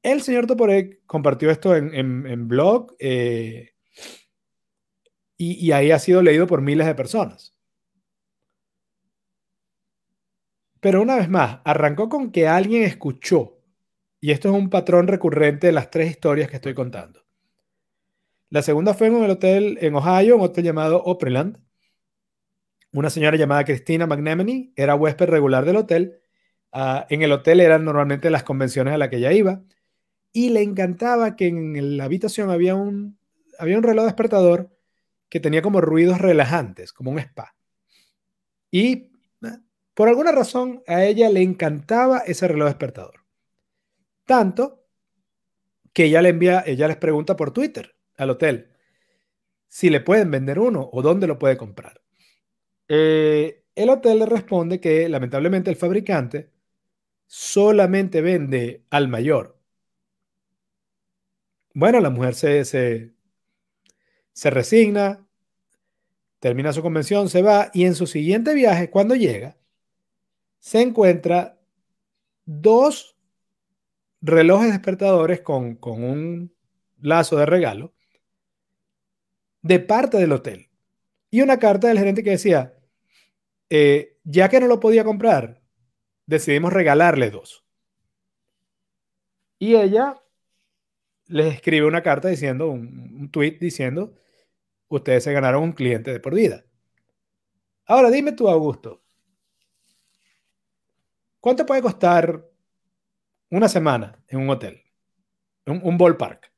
[0.06, 3.72] El señor Toporek compartió esto en, blog eh,
[5.36, 7.56] y ahí ha sido leído por miles de personas.
[10.78, 13.58] Pero una vez más, arrancó con que alguien escuchó,
[14.20, 17.24] y esto es un patrón recurrente de las tres historias que estoy contando.
[18.48, 21.58] La segunda fue en el hotel en Ohio, un hotel llamado Opryland.
[22.92, 26.20] Una señora llamada Christina McNamee era huésped regular del hotel.
[26.70, 29.64] Ah, en el hotel eran normalmente las convenciones a las que ella iba.
[30.32, 33.18] Y le encantaba que en la habitación había un,
[33.58, 34.70] había un reloj despertador
[35.28, 37.54] que tenía como ruidos relajantes, como un spa.
[38.70, 39.12] Y
[39.94, 43.24] por alguna razón, a ella le encantaba ese reloj despertador.
[44.26, 44.84] Tanto
[45.94, 48.72] que ella le envía, ella les pregunta por Twitter al hotel
[49.68, 52.02] si le pueden vender uno o dónde lo puede comprar.
[52.88, 56.50] Eh, el hotel le responde que lamentablemente el fabricante
[57.26, 59.55] solamente vende al mayor.
[61.78, 63.12] Bueno, la mujer se, se,
[64.32, 65.28] se resigna,
[66.38, 69.58] termina su convención, se va y en su siguiente viaje, cuando llega,
[70.58, 71.60] se encuentra
[72.46, 73.18] dos
[74.22, 76.56] relojes despertadores con, un
[77.02, 77.92] lazo de regalo
[79.60, 80.70] de parte del hotel
[81.30, 82.74] y una carta del gerente que decía,
[83.68, 85.60] eh, ya que no lo podía comprar,
[86.24, 87.66] decidimos regalarle dos.
[89.58, 90.22] Y ella
[91.28, 94.14] les escribe una carta diciendo, un, un tweet diciendo,
[94.88, 96.64] ustedes se ganaron un cliente de por vida.
[97.86, 99.02] Ahora dime tú, Augusto,
[101.46, 102.44] ¿Cuánto puede costar
[103.50, 104.82] una semana en un hotel?
[105.66, 106.52] Un, un ballpark.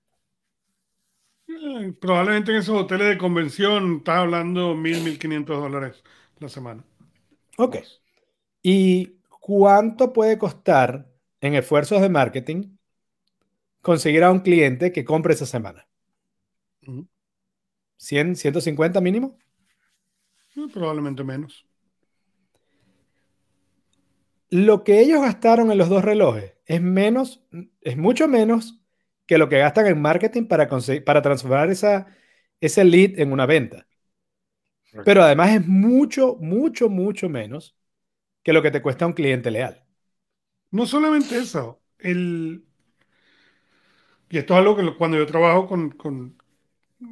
[1.46, 6.02] Eh, probablemente en esos hoteles de convención estás hablando mil, mil quinientos dólares
[6.38, 6.82] la semana.
[7.58, 7.76] Ok.
[8.62, 11.06] ¿Y cuánto puede costar
[11.42, 12.77] en esfuerzos de marketing
[13.88, 15.88] conseguir a un cliente que compre esa semana?
[17.98, 19.38] ¿100, 150 mínimo?
[20.56, 21.68] Eh, probablemente menos
[24.50, 27.42] lo que ellos gastaron en los dos relojes es menos,
[27.80, 28.80] es mucho menos
[29.26, 30.68] que lo que gastan en marketing para,
[31.04, 32.06] para transformar esa,
[32.60, 33.86] ese lead en una venta.
[35.04, 37.76] Pero además es mucho, mucho, mucho menos
[38.42, 39.84] que lo que te cuesta un cliente leal.
[40.70, 42.64] No solamente eso, el...
[44.30, 46.36] y esto es algo que cuando yo trabajo con, con,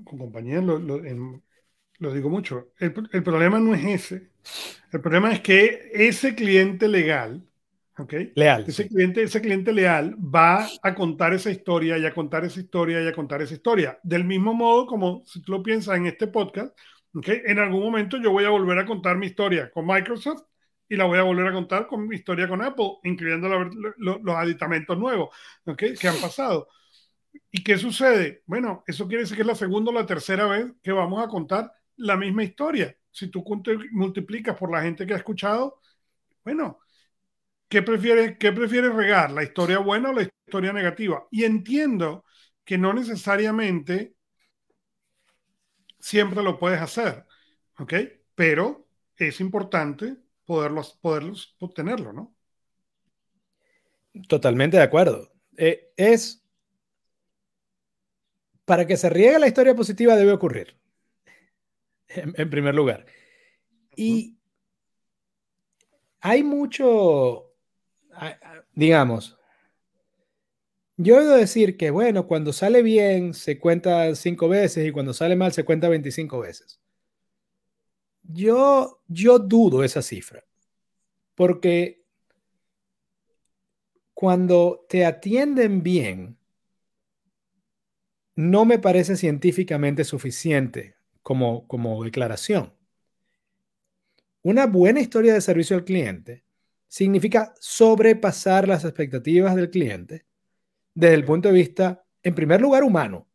[0.05, 4.31] compañías lo, lo, digo mucho, el, el problema no es ese,
[4.93, 7.43] el problema es que ese cliente legal,
[7.99, 8.15] ¿ok?
[8.35, 8.65] Leal.
[8.67, 13.03] Ese, cliente, ese cliente leal va a contar esa historia y a contar esa historia
[13.03, 13.99] y a contar esa historia.
[14.03, 16.77] Del mismo modo como si tú lo piensas en este podcast,
[17.15, 17.29] ¿ok?
[17.47, 20.43] En algún momento yo voy a volver a contar mi historia con Microsoft
[20.89, 23.49] y la voy a volver a contar con mi historia con Apple, incluyendo
[23.99, 25.83] los aditamentos nuevos, ¿ok?
[25.99, 26.69] Que han pasado.
[27.51, 28.43] ¿Y qué sucede?
[28.47, 31.29] Bueno, eso quiere decir que es la segunda o la tercera vez que vamos a
[31.29, 33.43] contar la misma historia si tú
[33.93, 35.81] multiplicas por la gente que ha escuchado,
[36.45, 36.81] bueno,
[37.67, 39.31] ¿qué prefieres, qué prefieres regar?
[39.31, 41.27] ¿La historia buena o la historia negativa?
[41.31, 42.27] Y entiendo
[42.63, 44.17] que no necesariamente
[45.99, 47.25] siempre lo puedes hacer,
[47.79, 47.95] ¿ok?
[48.35, 52.37] Pero es importante poderlos, poderlos obtenerlo, ¿no?
[54.29, 55.33] Totalmente de acuerdo.
[55.57, 56.46] Eh, es
[58.67, 60.77] para que se riegue la historia positiva debe ocurrir,
[62.09, 63.07] en, primer lugar.
[63.95, 64.37] Y
[66.21, 67.55] hay mucho,
[68.75, 69.39] digamos,
[70.97, 75.15] yo he de decir que, bueno, cuando sale bien se cuenta cinco veces y cuando
[75.15, 76.81] sale mal se cuenta 25 veces.
[78.25, 80.45] Yo, yo dudo esa cifra,
[81.37, 82.03] porque
[84.15, 86.36] cuando te atienden bien,
[88.37, 92.73] no me parece científicamente suficiente como, como declaración.
[94.43, 96.45] Una buena historia de servicio al cliente
[96.87, 100.27] significa sobrepasar las expectativas del cliente
[100.95, 103.29] desde el punto de vista, en primer lugar, humano.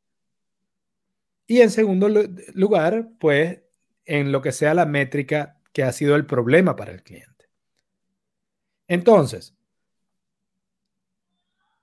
[1.46, 2.08] Y en segundo
[2.54, 3.62] lugar, pues,
[4.06, 7.50] en lo que sea la métrica que ha sido el problema para el cliente.
[8.88, 9.56] Entonces,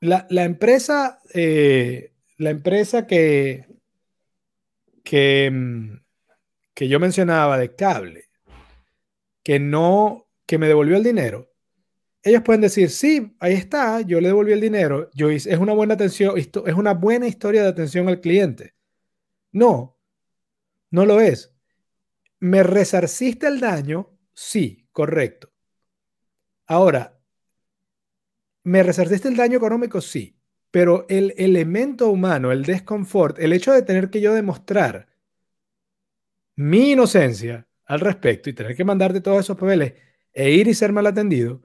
[0.00, 3.66] la, empresa, eh, la empresa que,
[5.04, 5.96] que, mm,
[6.74, 8.30] que yo mencionaba de cable,
[9.42, 11.50] que no, que me devolvió el dinero,
[12.22, 15.72] ellos pueden decir, sí, ahí está, yo le devolví el dinero, yo hice, es una
[15.72, 18.74] buena atención, es una buena historia de atención al cliente.
[19.52, 19.98] No,
[20.90, 21.54] no lo es.
[22.40, 24.10] ¿Me resarciste el daño?
[24.34, 25.52] Sí, correcto.
[26.68, 27.18] Ahora,
[28.62, 30.00] ¿me resarciste el daño económico?
[30.00, 30.37] Sí,
[30.70, 35.08] pero el elemento humano, el desconfort, el hecho de tener que yo demostrar
[36.56, 39.94] mi inocencia al respecto y tener que mandarte todos esos papeles
[40.32, 41.62] e ir y ser mal atendido,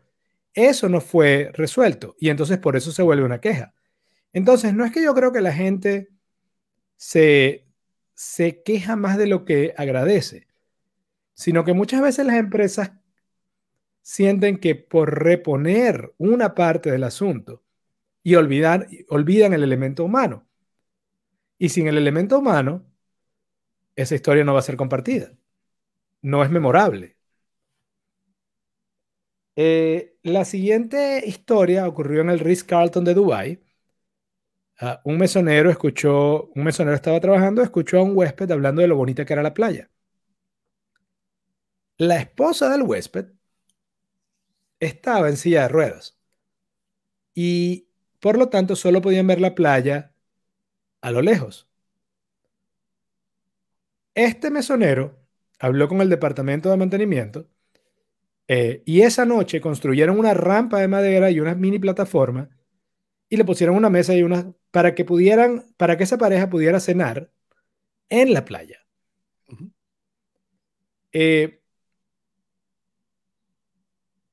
[0.53, 3.73] eso no fue resuelto y entonces por eso se vuelve una queja.
[4.33, 6.09] Entonces, no es que yo creo que la gente
[6.97, 7.67] se,
[8.15, 10.47] se queja más de lo que agradece,
[11.33, 12.93] sino que muchas veces las empresas
[14.01, 17.62] sienten que por reponer una parte del asunto
[18.23, 20.47] y olvidar, olvidan el elemento humano.
[21.57, 22.85] Y sin el elemento humano,
[23.95, 25.33] esa historia no va a ser compartida.
[26.21, 27.17] No es memorable.
[29.55, 33.59] Eh, la siguiente historia ocurrió en el Ritz Carlton de Dubai.
[34.79, 38.95] Ah, un mesonero escuchó, un mesonero estaba trabajando, escuchó a un huésped hablando de lo
[38.95, 39.89] bonita que era la playa.
[41.97, 43.31] La esposa del huésped
[44.79, 46.17] estaba en silla de ruedas
[47.35, 47.87] y
[48.23, 50.15] por lo tanto solo podían ver la playa
[51.01, 51.67] a lo lejos.
[54.15, 55.19] Este mesonero
[55.59, 57.49] habló con el departamento de mantenimiento
[58.47, 62.49] eh, y esa noche construyeron una rampa de madera y una mini plataforma
[63.27, 66.79] y le pusieron una mesa y una para que pudieran, para que esa pareja pudiera
[66.79, 67.29] cenar
[68.07, 68.87] en la playa.
[71.11, 71.62] Eh,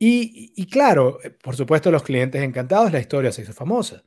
[0.03, 4.03] y, claro, por supuesto, los clientes encantados, la historia se hizo famosa.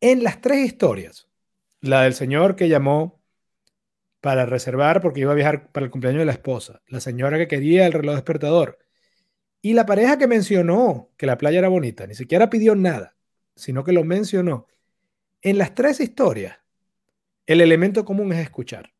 [0.00, 1.28] En las tres historias,
[1.80, 3.22] la del señor que llamó
[4.22, 7.48] para reservar porque iba a viajar para el cumpleaños de la esposa, la señora que
[7.48, 8.78] quería el reloj despertador
[9.60, 13.16] y la pareja que mencionó que la playa era bonita, ni siquiera pidió nada,
[13.54, 14.66] sino que lo mencionó.
[15.42, 16.58] En las tres historias,
[17.46, 18.92] el elemento común es escuchar.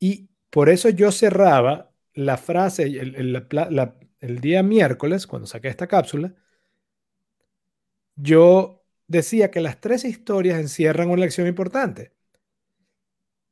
[0.00, 3.46] Y por eso yo cerraba la frase el,
[4.20, 6.34] el día miércoles, cuando saqué esta cápsula,
[8.16, 12.12] yo decía que las tres historias encierran una lección importante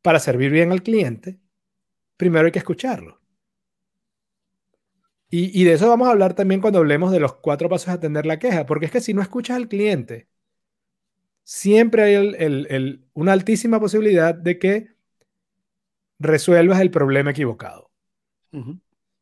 [0.02, 1.40] para servir bien al cliente,
[2.16, 3.20] primero hay que escucharlo.
[5.32, 8.26] Y, de eso vamos a hablar también cuando hablemos de los cuatro pasos a atender
[8.26, 10.28] la queja, porque es que si no escuchas al cliente,
[11.44, 14.88] siempre hay una altísima posibilidad de que
[16.18, 17.89] resuelvas el problema equivocado.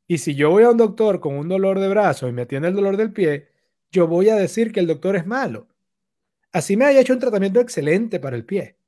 [0.07, 2.69] Y si yo voy a un doctor con un dolor de brazo y me atiende
[2.69, 3.49] el dolor del pie,
[3.91, 5.69] yo voy a decir que el doctor es malo.
[6.53, 8.79] Así me haya hecho un tratamiento excelente para el pie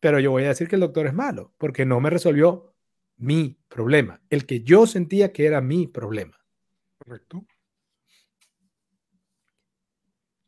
[0.00, 2.74] pero yo voy a decir que el doctor es malo porque no me resolvió
[3.16, 6.38] mi problema, el que yo sentía que era mi problema.
[6.98, 7.44] Correcto.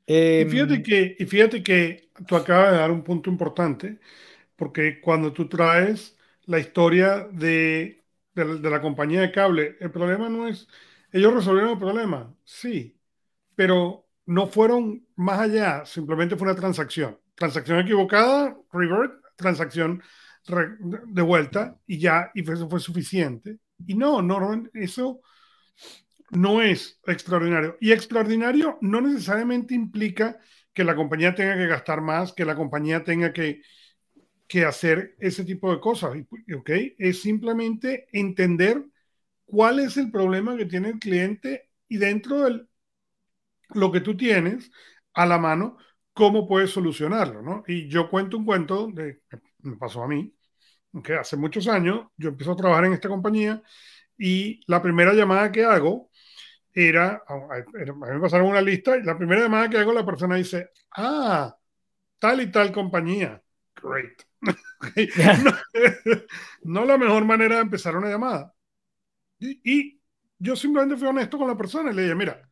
[0.07, 3.99] y, fíjate em, que, y fíjate que tú acabas de dar un punto importante,
[4.57, 6.17] porque cuando tú traes
[6.47, 8.00] la historia de,
[8.35, 10.69] de la compañía de cable, el problema no es,
[11.13, 12.99] ellos resolvieron el problema, sí,
[13.55, 17.19] pero no fueron más allá, simplemente fue una transacción.
[17.35, 20.03] Transacción equivocada, revert, transacción
[20.47, 23.59] de vuelta y ya, y eso fue suficiente.
[23.87, 25.21] Y no, no, eso
[26.31, 27.77] no es extraordinario.
[27.81, 30.39] Y extraordinario no necesariamente implica
[30.73, 33.63] que la compañía tenga que gastar más, que la compañía tenga que,
[34.51, 36.13] que hacer ese tipo de cosas.
[36.57, 36.71] ¿Ok?
[36.99, 38.85] Es simplemente entender
[39.45, 42.67] cuál es el problema que tiene el cliente y dentro de
[43.69, 44.73] lo que tú tienes
[45.15, 45.77] a la mano,
[46.13, 47.63] cómo puedes solucionarlo, ¿no?
[47.69, 49.23] Y yo cuento un cuento de,
[49.61, 50.35] me pasó a mí,
[51.05, 53.63] que hace muchos años yo empiezo a trabajar en esta compañía
[54.19, 56.11] y la primera llamada que hago
[56.75, 60.37] era, a mí me pasaron una lista y la primera llamada que hago la persona
[60.37, 61.57] dice, ah,
[62.19, 63.43] tal y tal compañía,
[63.83, 64.30] great.
[66.63, 68.55] no, la mejor manera de empezar una llamada.
[69.39, 70.01] Y,
[70.39, 72.49] yo simplemente fui honesto con la persona y le dije, mira,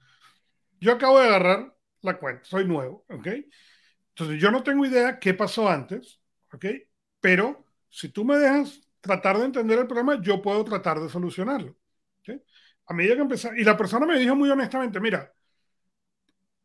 [0.79, 3.27] yo acabo de agarrar la cuenta, soy nuevo, ¿ok?
[4.11, 6.21] Entonces yo no tengo idea qué pasó antes,
[6.53, 6.67] ¿ok?
[7.21, 11.77] Pero si tú me dejas tratar de entender el problema, yo puedo tratar de solucionarlo.
[12.91, 15.33] A medida que empezar, y la persona me dijo muy honestamente, mira,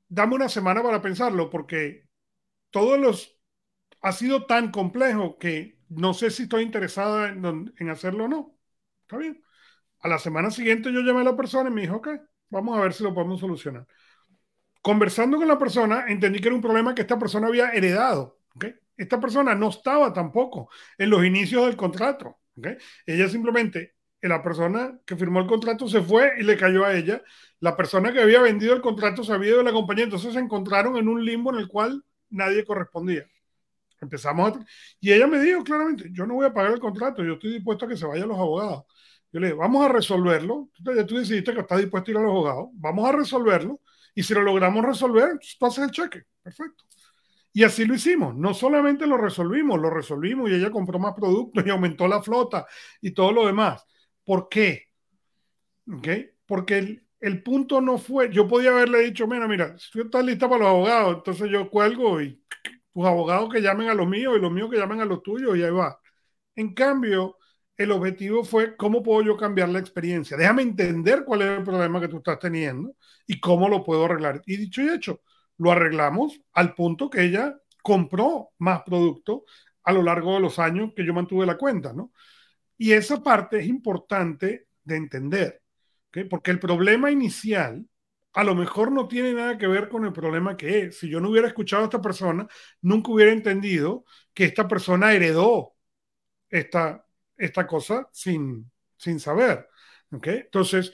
[0.07, 2.07] dame una semana para pensarlo, porque
[2.69, 3.32] todos los
[4.03, 8.57] ha sido tan complejo que no sé si estoy interesada en, en hacerlo o no.
[9.03, 9.41] Está bien.
[9.99, 12.09] A la semana siguiente yo llamé a la persona y me dijo, ok,
[12.49, 13.87] vamos a ver si lo podemos solucionar.
[14.81, 18.39] Conversando con la persona, entendí que era un problema que esta persona había heredado.
[18.55, 18.75] ¿okay?
[18.97, 22.39] Esta persona no estaba tampoco en los inicios del contrato.
[22.57, 22.75] ¿okay?
[23.05, 27.21] Ella simplemente, la persona que firmó el contrato se fue y le cayó a ella.
[27.61, 30.39] La persona que había vendido el contrato se había ido de la compañía, entonces se
[30.39, 33.25] encontraron en un limbo en el cual nadie correspondía.
[34.03, 34.53] Empezamos
[34.99, 37.85] Y ella me dijo claramente, yo no voy a pagar el contrato, yo estoy dispuesto
[37.85, 38.83] a que se vayan los abogados.
[39.31, 40.69] Yo le dije, vamos a resolverlo.
[40.77, 42.69] Entonces, tú decidiste que estás dispuesto a ir a los abogados.
[42.73, 43.81] Vamos a resolverlo.
[44.13, 46.23] Y si lo logramos resolver, tú haces el cheque.
[46.43, 46.83] Perfecto.
[47.51, 48.35] Y así lo hicimos.
[48.35, 52.67] No solamente lo resolvimos, lo resolvimos y ella compró más productos y aumentó la flota
[53.01, 53.85] y todo lo demás.
[54.23, 54.89] ¿Por qué?
[55.87, 56.31] ¿Okay?
[56.45, 60.25] Porque el, el punto no fue, yo podía haberle dicho, mira, mira, si tú estás
[60.25, 62.41] lista para los abogados, entonces yo cuelgo y
[62.93, 65.57] tus abogados que llamen a los míos y los míos que llamen a los tuyos
[65.57, 65.99] y ahí va.
[66.55, 67.37] En cambio,
[67.77, 70.37] el objetivo fue cómo puedo yo cambiar la experiencia.
[70.37, 74.41] Déjame entender cuál es el problema que tú estás teniendo y cómo lo puedo arreglar.
[74.45, 75.21] Y dicho y hecho,
[75.57, 79.45] lo arreglamos al punto que ella compró más producto
[79.83, 82.11] a lo largo de los años que yo mantuve la cuenta, ¿no?
[82.77, 85.61] Y esa parte es importante de entender,
[86.29, 87.85] porque el problema inicial
[88.33, 90.99] a lo mejor no tiene nada que ver con el problema que es.
[90.99, 92.47] Si yo no hubiera escuchado a esta persona,
[92.81, 95.75] nunca hubiera entendido que esta persona heredó
[96.49, 97.05] esta,
[97.37, 99.69] esta cosa sin, sin saber.
[100.11, 100.37] ¿okay?
[100.37, 100.93] Entonces,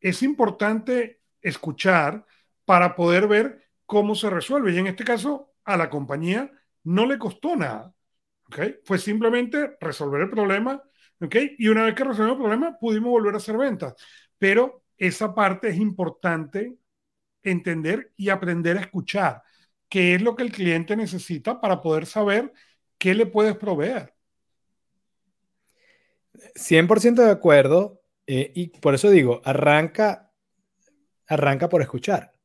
[0.00, 2.26] es importante escuchar
[2.64, 4.72] para poder ver cómo se resuelve.
[4.72, 6.50] Y en este caso, a la compañía
[6.82, 7.94] no le costó nada.
[8.46, 8.80] ¿okay?
[8.84, 10.82] Fue simplemente resolver el problema.
[11.20, 11.54] ¿okay?
[11.58, 13.94] Y una vez que resolvimos el problema, pudimos volver a hacer ventas.
[14.36, 16.76] Pero esa parte es importante
[17.42, 19.42] entender y aprender a escuchar
[19.88, 22.52] qué es lo que el cliente necesita para poder saber
[22.98, 24.14] qué le puedes proveer.
[26.54, 28.00] 100% de acuerdo.
[28.28, 30.30] Eh, y por eso digo, arranca,
[31.26, 32.36] arranca por escuchar.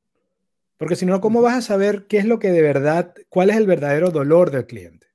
[0.77, 3.57] Porque si no, ¿cómo vas a saber qué es lo que de verdad, cuál es
[3.57, 5.05] el verdadero dolor del cliente?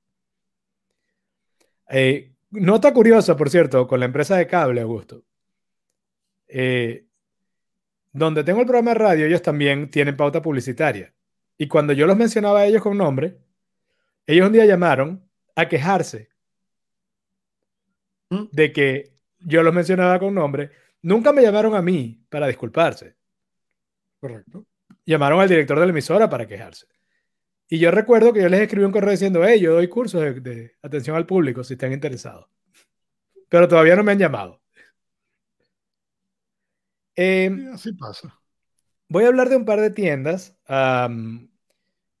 [1.89, 5.25] Eh, nota curiosa, por cierto, con la empresa de cable, Augusto.
[6.47, 7.05] Eh,
[8.13, 11.13] donde tengo el programa de radio, ellos también tienen pauta publicitaria.
[11.57, 13.39] Y cuando yo los mencionaba a ellos con nombre,
[14.25, 16.29] ellos un día llamaron a quejarse
[18.29, 18.43] ¿Mm?
[18.51, 20.71] de que yo los mencionaba con nombre.
[21.01, 23.15] Nunca me llamaron a mí para disculparse.
[24.19, 24.65] Correcto.
[25.05, 26.87] Llamaron al director de la emisora para quejarse.
[27.67, 30.39] Y yo recuerdo que yo les escribí un correo diciendo, hey, yo doy cursos de,
[30.39, 32.47] de atención al público si están interesados.
[33.49, 34.62] Pero todavía no me han llamado.
[37.15, 38.39] Eh, así pasa.
[39.07, 40.57] Voy a hablar de un par de tiendas.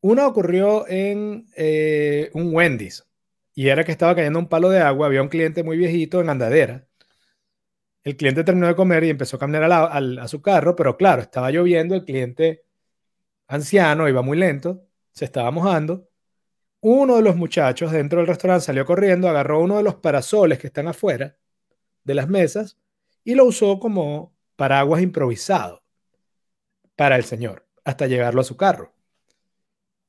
[0.01, 3.05] una ocurrió en eh, un Wendy's
[3.55, 5.07] y era que estaba cayendo un palo de agua.
[5.07, 6.87] Había un cliente muy viejito en andadera.
[8.03, 11.51] El cliente terminó de comer y empezó a caminar a, su carro, pero claro, estaba
[11.51, 11.95] lloviendo.
[11.95, 12.65] El cliente
[13.47, 16.09] anciano iba muy lento, se estaba mojando.
[16.81, 20.67] Uno de los muchachos dentro del restaurante salió corriendo, agarró uno de los parasoles que
[20.67, 21.37] están afuera
[22.03, 22.77] de las mesas
[23.23, 25.83] y lo usó como paraguas improvisado
[26.95, 28.93] para el señor hasta llegarlo a su carro.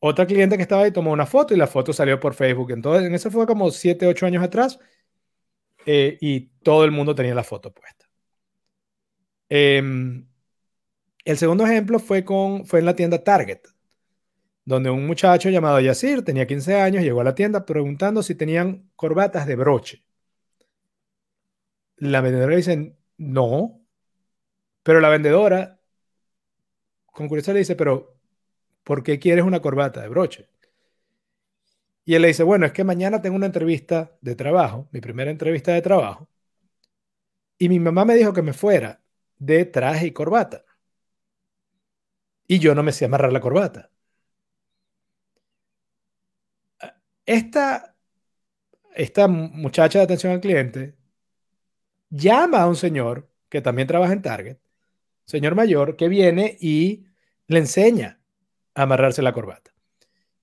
[0.01, 2.73] Otra cliente que estaba ahí tomó una foto y la foto salió por Facebook.
[2.73, 4.79] Entonces, en eso fue como 7, 8 años atrás
[5.87, 8.07] eh, y todo el mundo tenía la foto puesta.
[9.49, 10.27] Em,
[11.25, 13.61] el segundo ejemplo fue, con, fue en la tienda Target,
[14.65, 18.91] donde un muchacho llamado Yacir tenía 15 años, llegó a la tienda preguntando si tenían
[18.97, 20.05] corbatas de broche.
[21.97, 23.84] La vendedora dice, no,
[24.85, 25.81] pero la vendedora,
[27.07, 28.15] con curiosidad, le dice, pero
[28.85, 30.49] ¿por qué quieres una corbata de broche?
[32.07, 35.31] Y él le dice, bueno, es que mañana tengo una entrevista de trabajo, mi primera
[35.31, 36.29] entrevista de trabajo,
[37.59, 39.03] y mi mamá me dijo que me fuera
[39.39, 40.65] de traje y corbata.
[42.49, 43.91] Y yo no me sé amarrar la corbata.
[47.27, 47.97] esta,
[48.95, 50.97] esta muchacha de atención al cliente
[52.11, 54.59] llama a un señor que también trabaja en Target,
[55.27, 57.05] señor mayor, que viene y
[57.47, 58.21] le enseña
[58.75, 59.73] a amarrarse la corbata.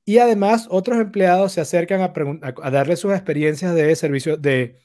[0.06, 4.80] Y además otros empleados se acercan a, darle sus experiencias de servicio, de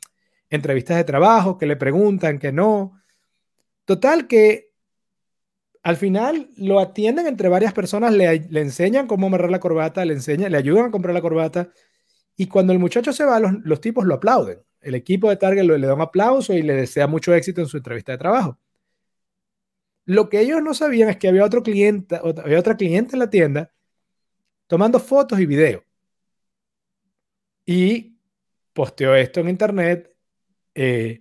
[0.50, 3.00] entrevistas de trabajo, que le preguntan, que no.
[3.84, 4.72] Total que
[5.82, 10.14] al final lo atienden entre varias personas, le, le, enseñan cómo amarrar la corbata, le
[10.14, 11.70] enseñan, le ayudan a comprar la corbata.
[12.36, 14.60] Y cuando el muchacho se va, los, los tipos lo aplauden.
[14.80, 17.78] El equipo de Target le da un aplauso y le desea mucho éxito en su
[17.78, 18.58] entrevista de trabajo.
[20.06, 23.30] Lo que ellos no sabían es que había otro cliente, había otra cliente en la
[23.30, 23.72] tienda
[24.66, 25.82] tomando fotos y videos.
[27.64, 28.16] Y
[28.72, 30.14] posteó esto en internet.
[30.74, 31.20] Eh,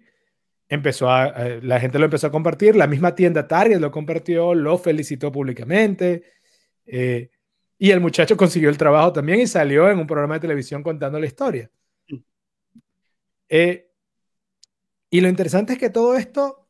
[0.70, 2.76] empezó a, la gente lo empezó a compartir.
[2.76, 6.24] La misma tienda Target lo compartió, lo felicitó públicamente.
[6.86, 7.32] Eh,
[7.78, 11.20] y el muchacho consiguió el trabajo también y salió en un programa de televisión contando
[11.20, 11.70] la historia.
[13.50, 13.92] Eh,
[15.10, 16.65] y lo interesante es que todo esto,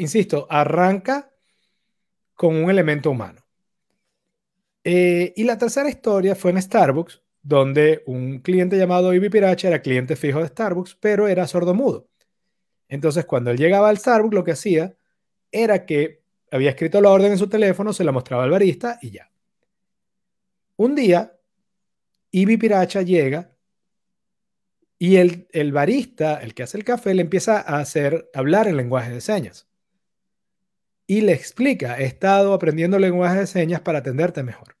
[0.00, 1.30] insisto, arranca
[2.34, 3.44] con un elemento humano.
[4.82, 9.82] Eh, y la tercera historia fue en Starbucks, donde un cliente llamado Ivy Piracha era
[9.82, 12.08] cliente fijo de Starbucks, pero era sordomudo.
[12.88, 14.94] Entonces, cuando él llegaba al Starbucks, lo que hacía
[15.52, 19.10] era que había escrito la orden en su teléfono, se la mostraba al barista y
[19.10, 19.30] ya.
[20.76, 21.36] Un día,
[22.30, 23.52] Ivy Piracha llega
[24.98, 28.78] y el, el barista, el que hace el café, le empieza a hacer hablar en
[28.78, 29.69] lenguaje de señas
[31.10, 34.76] y le explica, he estado aprendiendo lenguaje de señas para atenderte mejor.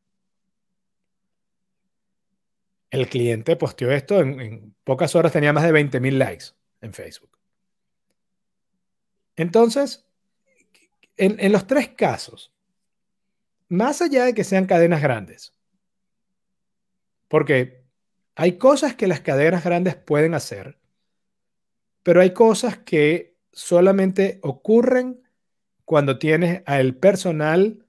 [2.88, 6.44] El cliente posteó esto en, pocas horas, tenía más de 20.000 likes
[6.82, 7.36] en Facebook.
[9.34, 10.06] Entonces,
[11.16, 12.54] en, en los tres casos,
[13.66, 15.52] más allá de que sean cadenas grandes,
[17.26, 17.82] porque
[18.36, 20.78] hay cosas que las cadenas grandes pueden hacer,
[22.04, 25.24] pero hay cosas que solamente ocurren
[25.90, 27.84] cuando tienes al personal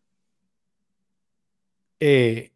[2.00, 2.52] eh,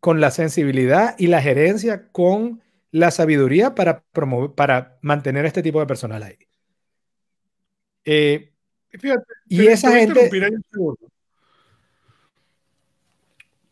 [0.00, 2.60] con la sensibilidad y la gerencia con
[2.90, 6.36] la sabiduría para, promover, para mantener este tipo de personal ahí.
[8.04, 8.52] Eh,
[9.46, 10.28] y esa gente...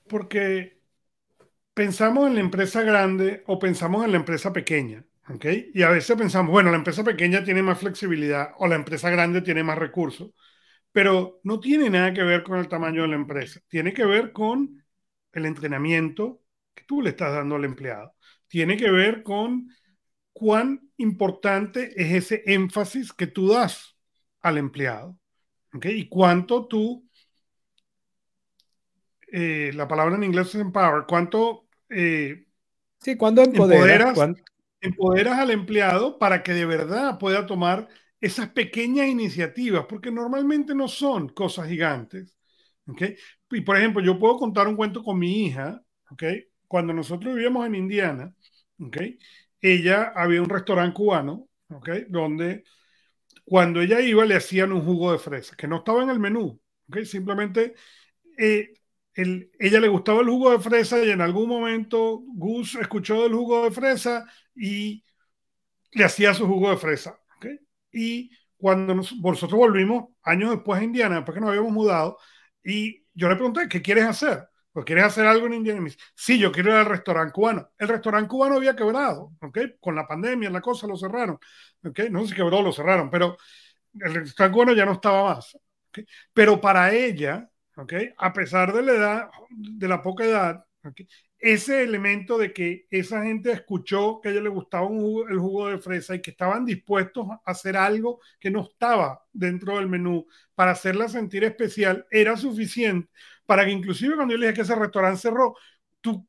[0.06, 0.78] Porque
[1.74, 5.04] pensamos en la empresa grande o pensamos en la empresa pequeña.
[5.28, 5.70] ¿Okay?
[5.74, 9.42] Y a veces pensamos, bueno, la empresa pequeña tiene más flexibilidad o la empresa grande
[9.42, 10.30] tiene más recursos,
[10.92, 14.32] pero no tiene nada que ver con el tamaño de la empresa, tiene que ver
[14.32, 14.82] con
[15.32, 16.42] el entrenamiento
[16.74, 18.14] que tú le estás dando al empleado,
[18.48, 19.68] tiene que ver con
[20.32, 23.96] cuán importante es ese énfasis que tú das
[24.40, 25.18] al empleado,
[25.74, 25.98] ¿okay?
[25.98, 27.08] Y cuánto tú,
[29.32, 31.66] eh, la palabra en inglés es empower, cuánto...
[31.88, 32.46] Eh,
[33.00, 34.44] sí, cuando empoderas, empoderas
[35.28, 37.88] al empleado para que de verdad pueda tomar
[38.20, 42.36] esas pequeñas iniciativas, porque normalmente no son cosas gigantes.
[42.86, 43.16] ¿okay?
[43.50, 46.46] Y por ejemplo, yo puedo contar un cuento con mi hija, ¿okay?
[46.66, 48.34] cuando nosotros vivíamos en Indiana,
[48.80, 49.18] ¿okay?
[49.60, 52.06] ella había un restaurante cubano, ¿okay?
[52.08, 52.64] donde
[53.44, 56.60] cuando ella iba le hacían un jugo de fresa, que no estaba en el menú,
[56.88, 57.04] ¿okay?
[57.04, 57.74] simplemente
[58.38, 58.74] eh,
[59.16, 63.64] ella le gustaba el jugo de fresa y en algún momento Gus escuchó del jugo
[63.64, 65.02] de fresa y
[65.92, 67.18] le hacía su jugo de fresa.
[67.90, 72.18] Y cuando nosotros volvimos años después a Indiana, después que nos habíamos mudado,
[72.62, 74.46] y yo le pregunté, ¿qué quieres hacer?
[74.72, 75.78] Pues quieres hacer algo en Indiana.
[75.78, 77.70] Y me dice, sí, yo quiero ir al restaurante cubano.
[77.78, 79.32] El restaurante cubano había quebrado.
[79.80, 81.38] Con la pandemia, la cosa lo cerraron.
[81.82, 83.38] No sé si quebró, lo cerraron, pero
[83.98, 85.56] el restaurante cubano ya no estaba más.
[86.34, 87.48] Pero para ella,
[88.16, 90.64] a pesar de la edad, de la poca edad,
[91.38, 95.78] ese elemento de que esa gente escuchó que a ella le gustaba el jugo de
[95.78, 100.70] fresa y que estaban dispuestos a hacer algo que no estaba dentro del menú para
[100.72, 103.10] hacerla sentir especial, era suficiente
[103.46, 105.54] para que inclusive cuando yo le dije que ese restaurante cerró,
[106.00, 106.28] tú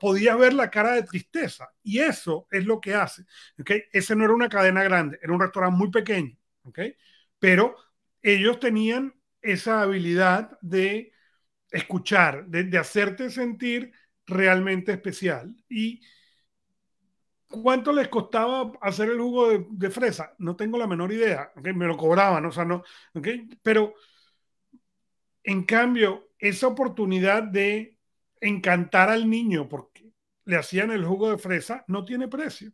[0.00, 1.68] podías ver la cara de tristeza.
[1.82, 3.24] Y eso es lo que hace.
[3.58, 3.84] ¿okay?
[3.92, 6.36] Ese no era una cadena grande, era un restaurante muy pequeño.
[6.64, 6.96] ¿okay?
[7.38, 7.76] Pero
[8.22, 9.14] ellos tenían
[9.46, 11.12] esa habilidad de
[11.70, 13.92] escuchar, de, hacerte sentir
[14.26, 15.54] realmente especial.
[15.68, 16.00] ¿Y
[17.48, 20.34] cuánto les costaba hacer el jugo de, fresa?
[20.38, 21.52] No tengo la menor idea.
[21.56, 22.82] Me lo cobraban, o sea, no.
[23.62, 23.94] Pero,
[25.44, 27.96] en cambio, esa oportunidad de
[28.40, 30.12] encantar al niño porque
[30.44, 32.72] le hacían el jugo de fresa no tiene precio.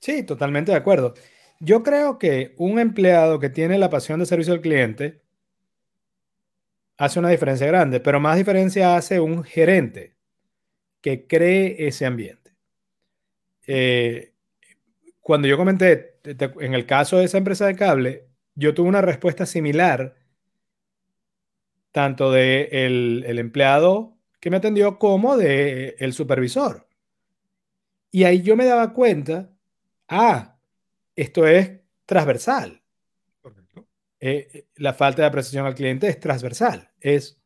[0.00, 1.14] Sí, totalmente de acuerdo.
[1.60, 5.19] Yo creo que un empleado que tiene la pasión de servicio al cliente
[7.00, 10.16] hace una diferencia grande, pero más diferencia hace un gerente
[11.00, 12.52] que cree ese ambiente.
[13.66, 14.34] Eh,
[15.22, 19.46] cuando yo comenté, en el caso de esa empresa de cable, yo tuve una respuesta
[19.46, 20.14] similar,
[21.90, 26.86] tanto de el, empleado que me atendió como de el supervisor.
[28.10, 29.50] Y ahí yo me daba cuenta,
[30.06, 30.58] ah,
[31.16, 32.79] esto es transversal.
[34.20, 36.90] Eh, la falta de apreciación al cliente es transversal.
[37.00, 37.40] Es,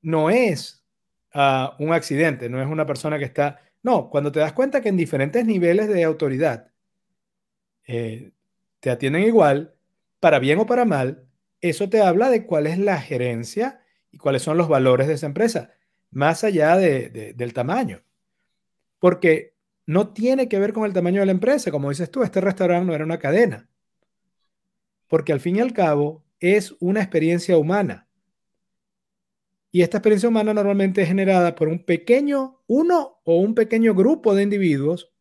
[0.00, 0.84] no es
[1.32, 3.60] ah, un accidente, no es una persona que está...
[3.82, 6.72] No, cuando te das cuenta que en diferentes niveles de autoridad
[7.86, 8.32] eh,
[8.80, 9.74] te atienden igual,
[10.20, 11.26] para bien o para mal,
[11.60, 13.80] eso te habla de cuál es la gerencia
[14.10, 15.72] y cuáles son los valores de esa empresa,
[16.10, 18.02] más allá del tamaño.
[18.98, 19.54] Porque
[19.86, 22.86] no tiene que ver con el tamaño de la empresa, como dices tú, este restaurante
[22.86, 23.68] no era una cadena.
[25.12, 28.08] Porque al fin y al cabo es una experiencia humana.
[29.70, 34.34] Y esta experiencia humana normalmente es generada por un pequeño, uno o un pequeño grupo
[34.34, 35.12] de individuos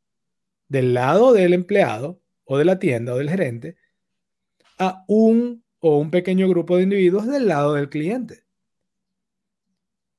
[0.70, 3.76] del lado del empleado o de la tienda o del gerente
[4.80, 8.46] a un o un pequeño grupo de individuos del lado del cliente.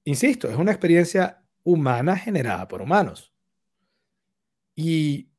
[0.05, 3.33] Insisto, es una experiencia humana generada por humanos.
[4.77, 5.31] Y,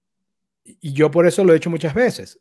[0.82, 2.40] yo por eso lo he hecho muchas veces.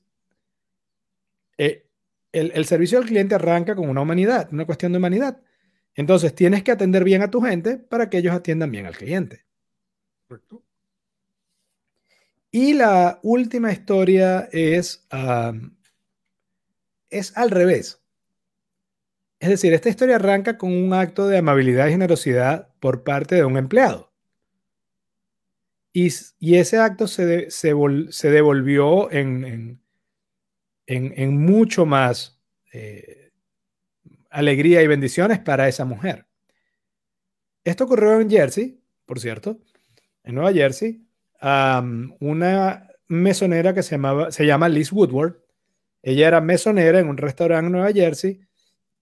[1.65, 1.87] Eh,
[2.33, 5.41] el, el, servicio al cliente arranca con una humanidad, una cuestión de humanidad.
[5.95, 9.45] Entonces tienes que atender bien a tu gente para que ellos atiendan bien al cliente.
[10.27, 10.63] Correcto.
[12.51, 15.07] Y la última historia es,
[17.11, 18.03] es al revés.
[19.41, 23.45] Es decir, esta historia arranca con un acto de amabilidad y generosidad por parte de
[23.45, 24.13] un empleado.
[25.95, 26.09] Y,
[26.55, 29.82] ese acto se, se, devolvió en, en,
[30.89, 32.41] mucho más
[32.73, 33.31] eh,
[34.31, 36.27] alegría y bendiciones para esa mujer.
[37.65, 39.61] Esto ocurrió en Jersey, por cierto,
[40.25, 41.07] en Nueva Jersey,
[42.21, 45.37] una mesonera que se, llamaba, se llama Liz Woodward.
[46.03, 48.41] Ella era mesonera en un restaurante en Nueva Jersey,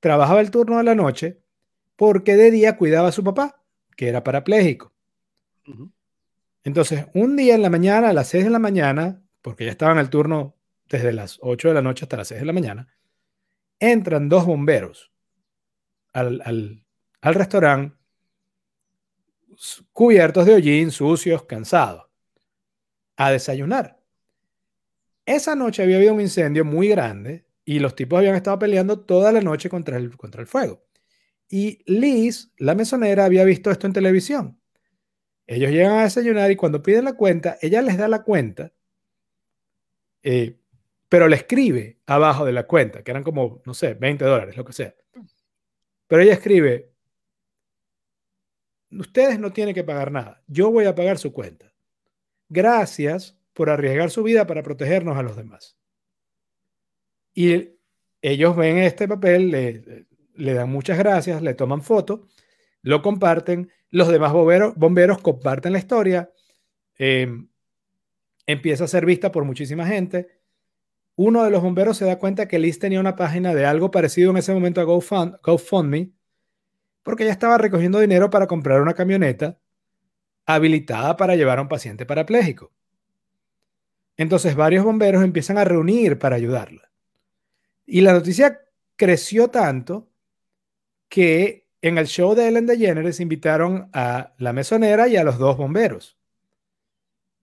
[0.01, 1.41] trabajaba el turno de la noche
[1.97, 3.63] porque de día cuidaba a su papá,
[3.97, 4.93] que era parapléjico.
[6.65, 9.93] Entonces, un día en la mañana, a las 6 de la mañana, porque ya estaba
[9.93, 10.57] en el turno
[10.91, 12.89] desde las 8 de la noche hasta las 6 de la mañana,
[13.79, 15.13] entran dos bomberos
[16.13, 17.97] al, al, restaurante
[19.93, 22.07] cubiertos de hollín, sucios, cansados
[23.17, 24.01] a desayunar.
[25.25, 29.31] Esa noche había habido un incendio muy grande y los tipos habían estado peleando toda
[29.33, 30.85] la noche contra el, contra el fuego.
[31.49, 34.61] Y Liz, la mesonera, había visto esto en televisión.
[35.47, 38.73] Ellos llegan a desayunar y cuando piden la cuenta, ella les da la cuenta,
[40.23, 40.60] eh,
[41.11, 44.65] pero le escribe abajo de la cuenta, que eran como, no sé, 20 dólares, lo
[44.65, 44.95] que sea.
[46.07, 46.93] Pero ella escribe,
[48.93, 51.75] ustedes no tienen que pagar nada, yo voy a pagar su cuenta.
[52.49, 55.77] Gracias por arriesgar su vida para protegernos a los demás.
[57.35, 57.71] Y
[58.23, 62.29] ellos ven este papel, le, dan muchas gracias, le toman foto,
[62.83, 66.31] lo comparten, los demás bomberos, bomberos comparten la historia,
[66.99, 67.49] em,
[68.47, 70.40] empieza a ser vista por muchísima gente.
[71.23, 74.31] Uno de los bomberos se da cuenta que Liz tenía una página de algo parecido
[74.31, 76.13] en ese momento a GoFundMe,
[77.03, 79.59] porque ella estaba recogiendo dinero para comprar una camioneta
[80.47, 82.73] habilitada para llevar a un paciente parapléjico.
[84.17, 86.91] Entonces varios bomberos empiezan a reunir para ayudarla.
[87.85, 88.63] Y la noticia
[88.97, 90.09] creció tanto
[91.11, 95.59] que en el show de Ellen DeGeneres invitaron a la mesonera y a los dos
[95.59, 96.17] bomberos.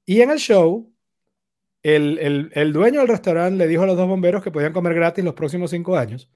[0.03, 0.91] Y en el show,
[1.83, 5.33] el, dueño del restaurante le dijo a los dos bomberos que podían comer gratis los
[5.33, 6.29] próximos cinco años.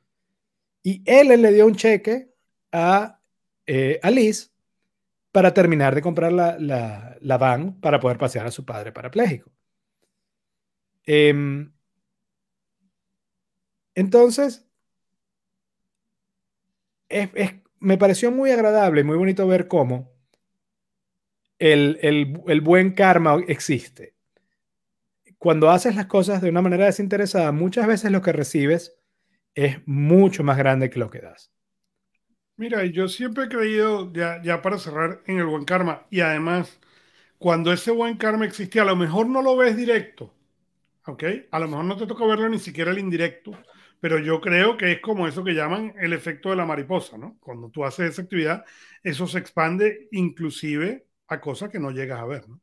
[0.84, 2.34] Y Ellen le dio un cheque
[2.72, 3.20] a,
[3.66, 4.54] eh, Liz
[5.32, 9.52] para terminar de comprar la, van para poder pasear a su padre parapléjico.
[11.06, 11.72] Em,
[13.96, 14.66] entonces,
[17.80, 20.12] me pareció muy agradable y muy bonito ver cómo
[21.60, 24.16] el, el buen karma existe.
[25.42, 29.00] Cuando haces las cosas de una manera desinteresada, muchas veces lo que recibes
[29.56, 31.52] es mucho más grande que lo que das.
[32.58, 36.06] Mira, yo siempre he creído, ya, ya para cerrar, en el buen karma.
[36.12, 36.80] Y además,
[37.40, 40.32] cuando ese buen karma existe, a lo mejor no lo ves directo,
[41.08, 41.24] ¿ok?
[41.52, 43.54] A lo mejor no te toca verlo ni siquiera el indirecto,
[44.00, 47.38] pero yo creo que es como eso que llaman el efecto de la mariposa, ¿no?
[47.40, 48.64] Cuando tú haces esa actividad,
[49.04, 52.62] eso se expande inclusive a cosas que no llegas a ver, ¿no?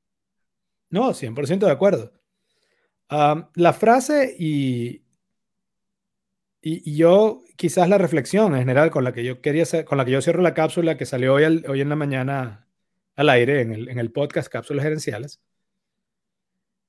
[0.91, 2.18] No, 100% de acuerdo.
[3.09, 5.03] La frase y,
[6.61, 10.11] y, yo, quizás la reflexión en general con la que yo quería con la que
[10.11, 12.69] yo cierro la cápsula que salió hoy, hoy en la mañana
[13.17, 15.41] al aire en el, podcast Cápsulas Gerenciales,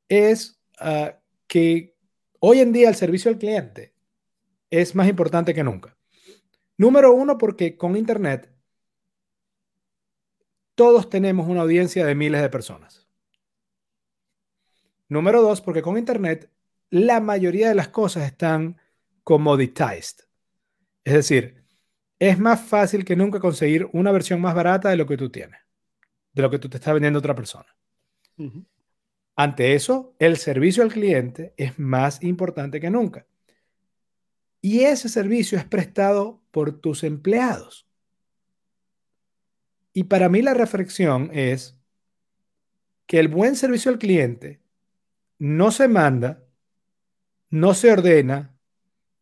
[0.07, 1.95] es ah, que
[2.39, 3.93] hoy en día el servicio al cliente
[4.69, 5.97] es más importante que nunca.
[6.77, 8.49] Número uno, porque con Internet
[10.75, 12.98] todos tenemos una audiencia de miles de personas.
[15.09, 16.49] Número dos, porque con Internet
[16.91, 18.77] la mayoría de las cosas están
[19.23, 20.25] commoditized.
[21.03, 21.63] Es decir,
[22.19, 25.59] es más fácil que nunca conseguir una versión más barata de lo que tú tienes,
[26.33, 27.67] de lo que tú te está vendiendo otra persona.
[29.35, 33.25] Ante eso, el servicio al cliente es más importante que nunca.
[34.61, 37.87] Y ese servicio es prestado por tus empleados.
[39.93, 41.77] Y para mí la reflexión es
[43.05, 44.61] que el buen servicio al cliente
[45.39, 46.45] no se manda,
[47.49, 48.55] no se ordena,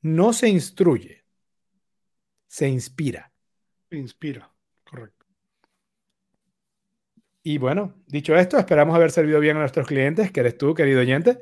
[0.01, 1.23] no se instruye,
[2.47, 3.31] se inspira.
[3.89, 4.51] Se inspira,
[4.83, 5.25] correcto.
[7.43, 10.99] Y bueno, dicho esto, esperamos haber servido bien a nuestros clientes, que eres tú, querido
[10.99, 11.39] oyente.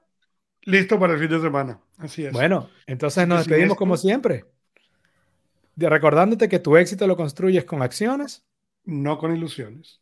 [0.63, 2.33] Listo para el fin de semana, así es.
[2.33, 4.45] Bueno, entonces nos despedimos como siempre.
[5.75, 8.45] recordándote que tu éxito lo construyes con acciones.
[8.83, 10.01] No con ilusiones.